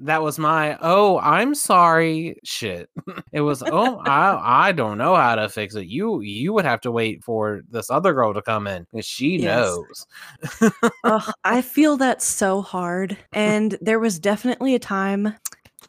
[0.00, 2.88] that was my oh i'm sorry shit
[3.30, 6.80] it was oh i i don't know how to fix it you you would have
[6.80, 9.66] to wait for this other girl to come in because she Yes.
[9.66, 10.06] knows
[11.04, 13.16] Ugh, I feel that so hard.
[13.32, 15.34] And there was definitely a time.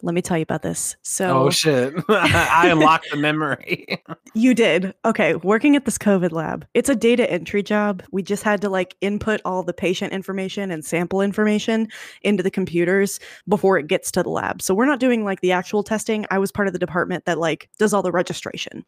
[0.02, 0.96] Let me tell you about this.
[1.02, 4.02] So oh shit i unlocked the memory
[4.38, 4.94] You did.
[5.06, 5.36] Okay.
[5.36, 8.04] Working at this COVID lab, it's a data entry job.
[8.12, 11.88] We just had to like input all the patient information and sample information
[12.22, 14.62] into the computers before it gets to the lab.
[14.62, 16.26] So we're not doing like the actual testing.
[16.32, 18.84] I was part of the department that like does all the registration.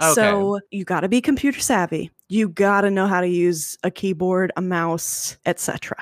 [0.00, 0.12] Okay.
[0.12, 2.10] So you got to be computer savvy.
[2.28, 5.96] You got to know how to use a keyboard, a mouse, etc.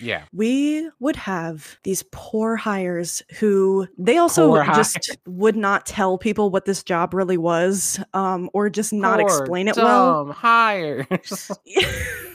[0.00, 0.24] yeah.
[0.32, 6.50] We would have these poor hires who they also Poor just would not tell people
[6.50, 10.24] what this job really was, um, or just not Poor, explain it well.
[10.24, 11.50] dumb hires.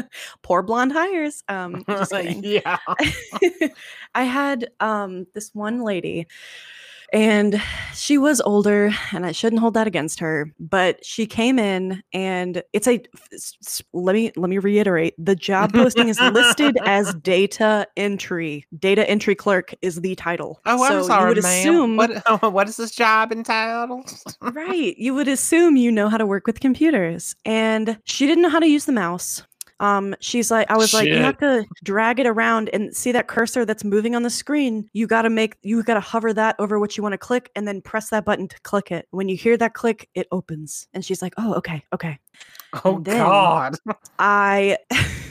[0.42, 1.42] poor blonde hires.
[1.48, 2.12] Um, just
[2.42, 2.78] yeah.
[4.14, 6.26] I had um this one lady
[7.12, 7.60] and
[7.94, 12.62] she was older and I shouldn't hold that against her, but she came in and
[12.72, 13.02] it's a
[13.92, 18.66] let me let me reiterate, the job posting is listed as data entry.
[18.78, 20.60] Data entry clerk is the title.
[20.66, 21.60] Oh, I'm sorry, you would ma'am.
[21.60, 24.10] assume What, what is this job entitled?
[24.40, 28.48] right, you would assume you know how to work with computers and she didn't know
[28.50, 29.42] how to use the mouse.
[29.82, 33.26] Um, she's like, I was like, you have to drag it around and see that
[33.26, 34.88] cursor that's moving on the screen.
[34.92, 37.50] You got to make, you got to hover that over what you want to click
[37.56, 39.08] and then press that button to click it.
[39.10, 40.86] When you hear that click, it opens.
[40.94, 42.18] And she's like, oh, okay, okay.
[42.84, 43.76] Oh God.
[44.20, 44.78] I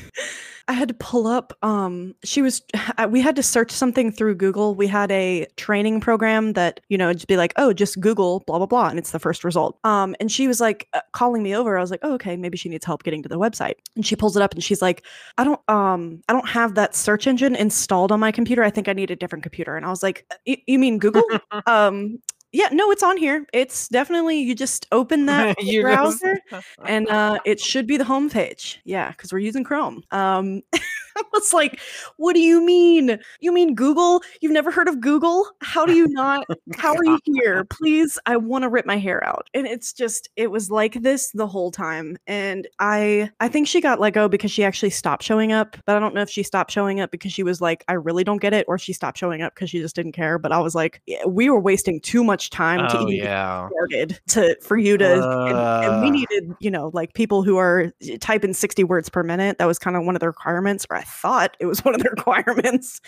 [0.72, 2.62] I had to pull up um she was
[2.98, 4.74] uh, we had to search something through Google.
[4.74, 8.58] We had a training program that, you know, just be like, "Oh, just Google blah
[8.58, 9.78] blah blah," and it's the first result.
[9.84, 11.78] Um and she was like uh, calling me over.
[11.78, 14.16] I was like, "Oh, okay, maybe she needs help getting to the website." And she
[14.16, 15.04] pulls it up and she's like,
[15.38, 18.64] "I don't um I don't have that search engine installed on my computer.
[18.64, 21.24] I think I need a different computer." And I was like, "Y- "You mean Google?"
[21.68, 22.18] um
[22.52, 23.46] yeah, no, it's on here.
[23.54, 26.40] It's definitely you just open that browser
[26.86, 28.78] and uh, it should be the homepage.
[28.84, 30.04] Yeah, because we're using Chrome.
[30.12, 30.62] Um,
[31.34, 31.80] I was like,
[32.18, 33.20] "What do you mean?
[33.40, 34.22] You mean Google?
[34.42, 35.48] You've never heard of Google?
[35.62, 36.46] How do you not?
[36.78, 37.66] How are you here?
[37.66, 41.32] Please, I want to rip my hair out." And it's just, it was like this
[41.32, 42.18] the whole time.
[42.28, 45.78] And I, I think she got let go because she actually stopped showing up.
[45.86, 48.24] But I don't know if she stopped showing up because she was like, "I really
[48.24, 50.38] don't get it," or she stopped showing up because she just didn't care.
[50.38, 53.24] But I was like, yeah, we were wasting too much time to oh even get
[53.24, 53.70] yeah.
[53.70, 56.12] started to for you to and, and we Uh.
[56.12, 59.96] needed you know like people who are typing 60 words per minute that was kind
[59.96, 63.02] of one of the requirements or i thought it was one of the requirements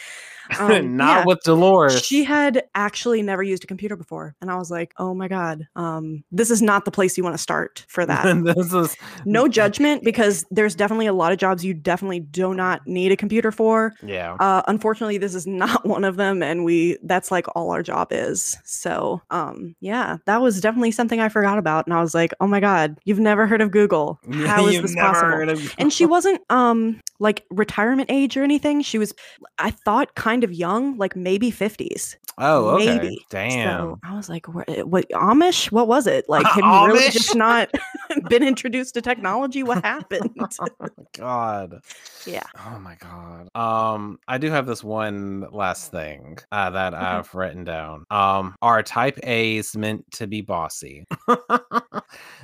[0.59, 1.23] Um, Not yeah.
[1.25, 2.01] with Dolores.
[2.01, 5.65] she had actually never used a computer before and i was like oh my god
[5.75, 8.25] um this is not the place you want to start for that
[8.55, 8.95] this is
[9.25, 13.15] no judgment because there's definitely a lot of jobs you definitely do not need a
[13.17, 14.35] computer for yeah.
[14.39, 18.09] uh, unfortunately, this is not one of them, and we that's like all our job
[18.11, 18.57] is.
[18.65, 22.47] So, um, yeah, that was definitely something I forgot about, and I was like, oh
[22.47, 24.19] my god, you've never heard of Google?
[24.45, 25.55] How is this possible?
[25.77, 28.81] and she wasn't um like retirement age or anything.
[28.83, 29.13] She was,
[29.57, 32.17] I thought, kind of young, like maybe fifties.
[32.37, 32.97] oh, okay.
[32.97, 33.25] maybe.
[33.29, 33.79] Damn.
[33.79, 35.71] So I was like, what, what Amish?
[35.71, 36.27] What was it?
[36.27, 37.69] Like, have you really just not
[38.29, 39.63] been introduced to technology?
[39.63, 40.35] What happened?
[40.59, 41.79] oh god.
[42.25, 42.43] yeah.
[42.65, 43.49] Oh my god.
[43.55, 47.03] Um, I do have this one last thing uh, that Okay.
[47.03, 48.05] I've written down.
[48.11, 51.05] Um, are type A's meant to be bossy?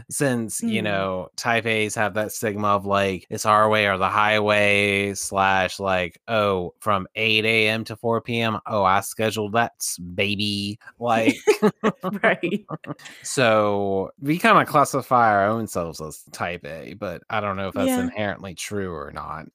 [0.09, 0.85] Since you Hmm.
[0.85, 4.68] know type A's have that stigma of like it's our way or the highway
[5.15, 7.83] slash like oh from 8 a.m.
[7.85, 8.59] to 4 p.m.
[8.65, 9.73] Oh, I scheduled that
[10.15, 10.79] baby.
[10.99, 11.35] Like
[12.23, 12.65] right.
[13.23, 17.67] so we kind of classify our own selves as type A, but I don't know
[17.69, 18.01] if that's Yeah.
[18.01, 19.45] inherently true or not.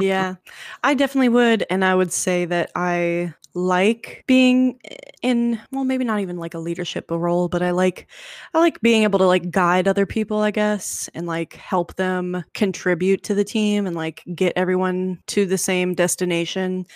[0.00, 0.34] yeah
[0.84, 4.78] i definitely would and i would say that i like being
[5.20, 8.06] in well maybe not even like a leadership role but i like
[8.54, 12.44] i like being able to like guide other people i guess and like help them
[12.54, 16.86] contribute to the team and like get everyone to the same destination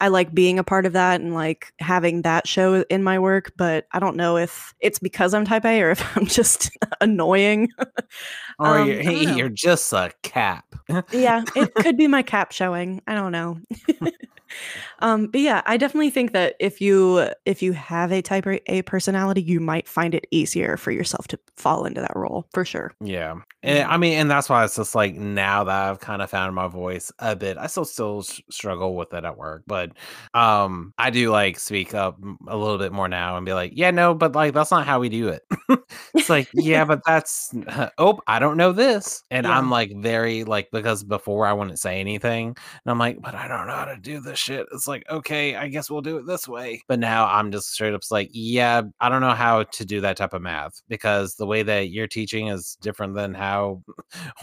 [0.00, 3.52] I like being a part of that and like having that show in my work,
[3.56, 7.68] but I don't know if it's because I'm type A or if I'm just annoying.
[8.58, 10.74] or Um, you're, you're just a cap.
[11.12, 13.02] yeah, it could be my cap showing.
[13.06, 13.58] I don't know.
[15.00, 18.82] um, but yeah, I definitely think that if you if you have a type A
[18.82, 22.92] personality, you might find it easier for yourself to fall into that role for sure.
[23.00, 23.36] Yeah.
[23.62, 23.88] And.
[23.90, 26.68] I mean, and that's why it's just like now that I've kind of found my
[26.68, 29.92] voice a bit, I still still struggle with it at work, but
[30.34, 33.90] um, I do like speak up a little bit more now and be like, yeah,
[33.90, 35.42] no, but like that's not how we do it.
[36.14, 37.54] it's like, yeah, but that's
[37.98, 39.58] oh, I don't know this, and Yeah.
[39.58, 43.48] I'm like very like because before I wouldn't say anything, and I'm like, but I
[43.48, 44.66] don't know how to do this shit.
[44.72, 46.82] It's like, okay, I guess we'll do it this way.
[46.86, 50.16] But now I'm just straight up like, yeah, I don't know how to do that
[50.16, 53.82] type of math because the way that you're teaching is different than how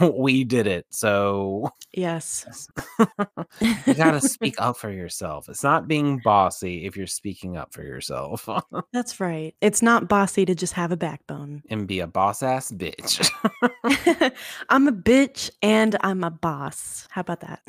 [0.12, 0.86] we did it.
[0.90, 2.66] So Yes.
[3.60, 5.48] you got to speak up for yourself.
[5.48, 8.48] It's not being bossy if you're speaking up for yourself
[8.92, 9.54] That's right.
[9.60, 11.62] It's not bossy to just have a backbone.
[11.70, 13.30] and be a boss ass bitch.
[14.68, 17.06] I'm a bitch and I'm a boss.
[17.10, 17.60] How about that?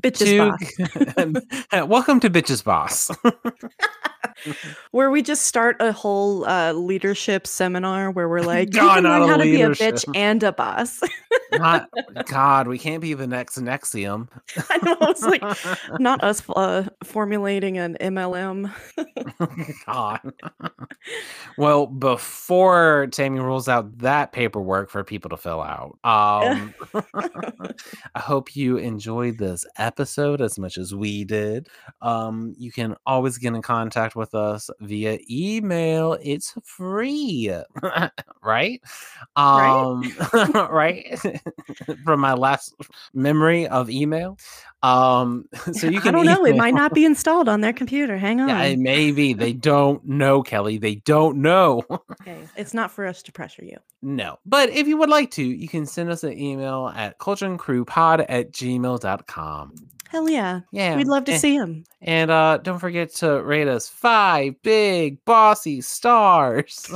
[0.00, 0.22] Bitch's
[0.52, 3.10] To- Welcome to Bitches Boss.
[4.90, 9.04] where we just start a whole uh, leadership seminar where we're like, you God, can
[9.04, 11.00] learn how to be a bitch and a boss.
[11.52, 11.88] Not
[12.26, 14.28] God, we can't be the next NXIVM.
[14.70, 15.42] I know, it's like
[16.00, 18.72] not us uh, formulating an MLM.
[19.86, 20.20] God.
[21.56, 26.74] well, before Tammy rolls out that paperwork for people to fill out, um,
[28.14, 31.68] I hope you enjoyed this episode as much as we did.
[32.02, 36.16] Um, you can always get in contact with us via email.
[36.22, 37.52] It's free,
[38.42, 38.80] right?
[39.36, 40.02] Um,
[40.70, 41.18] right.
[42.04, 42.74] From my last
[43.14, 44.38] memory of email.
[44.82, 46.14] Um, so you can.
[46.14, 46.44] I don't know.
[46.46, 48.16] It might not be installed on their computer.
[48.18, 48.48] Hang on.
[48.48, 49.32] yeah, it may be.
[49.32, 50.78] They don't know, Kelly.
[50.78, 51.82] They don't know.
[52.20, 52.38] okay.
[52.56, 53.78] It's not for us to pressure you.
[54.02, 54.38] no.
[54.46, 58.52] But if you would like to, you can send us an email at cauldroncrewpod at
[58.52, 59.74] gmail.com.
[60.10, 60.60] Hell yeah.
[60.72, 60.96] Yeah.
[60.96, 61.84] We'd love to and, see him.
[62.00, 66.90] And uh, don't forget to rate us five big bossy stars.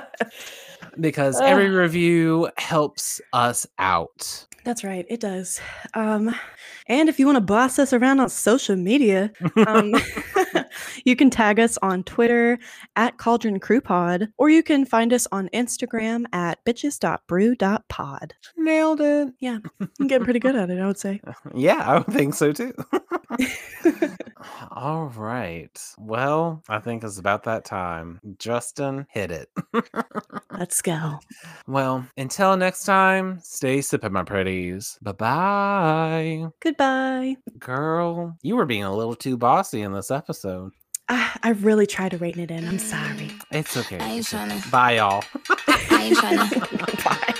[1.00, 4.46] because every review helps us out.
[4.64, 5.06] That's right.
[5.08, 5.60] It does.
[5.94, 6.34] Um,
[6.88, 9.30] and if you want to boss us around on social media,
[9.66, 9.94] um,
[11.04, 12.58] you can tag us on Twitter
[12.96, 18.34] at Cauldron Crew Pod, or you can find us on Instagram at bitches.brew.pod.
[18.56, 19.34] Nailed it.
[19.40, 19.58] Yeah,
[20.00, 21.20] I'm getting pretty good at it, I would say.
[21.54, 22.74] Yeah, I would think so too.
[24.72, 25.80] All right.
[25.98, 28.20] Well, I think it's about that time.
[28.38, 29.48] Justin, hit it.
[30.50, 31.18] Let's go.
[31.66, 34.98] well, until next time, stay sipping, my pretties.
[35.02, 36.46] Bye bye.
[36.60, 37.36] Goodbye.
[37.58, 40.65] Girl, you were being a little too bossy in this episode.
[41.08, 42.66] I, I really tried to rein it in.
[42.66, 43.30] I'm sorry.
[43.50, 43.98] It's okay.
[43.98, 44.44] I ain't it's okay.
[44.44, 44.70] tryna.
[44.70, 45.24] Bye, y'all.
[45.90, 47.04] I ain't tryna.
[47.04, 47.34] Bye.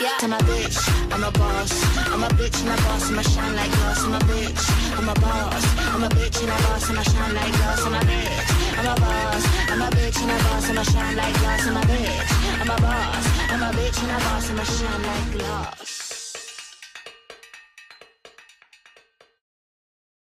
[0.00, 0.14] Yeah.
[0.20, 1.72] I'm a bitch, I'm a boss.
[2.12, 4.04] I'm a bitch and a boss, and I shine like glass.
[4.04, 5.64] I'm a bitch, I'm a boss.
[5.94, 7.84] I'm a bitch and a boss, and I shine like glass.
[7.84, 9.44] I'm a bitch, I'm a boss.
[9.70, 11.66] I'm a bitch and a boss, and I shine like glass.
[11.66, 13.26] I'm a bitch, I'm a boss.
[13.50, 16.07] I'm a bitch and a boss, and I shine like glass.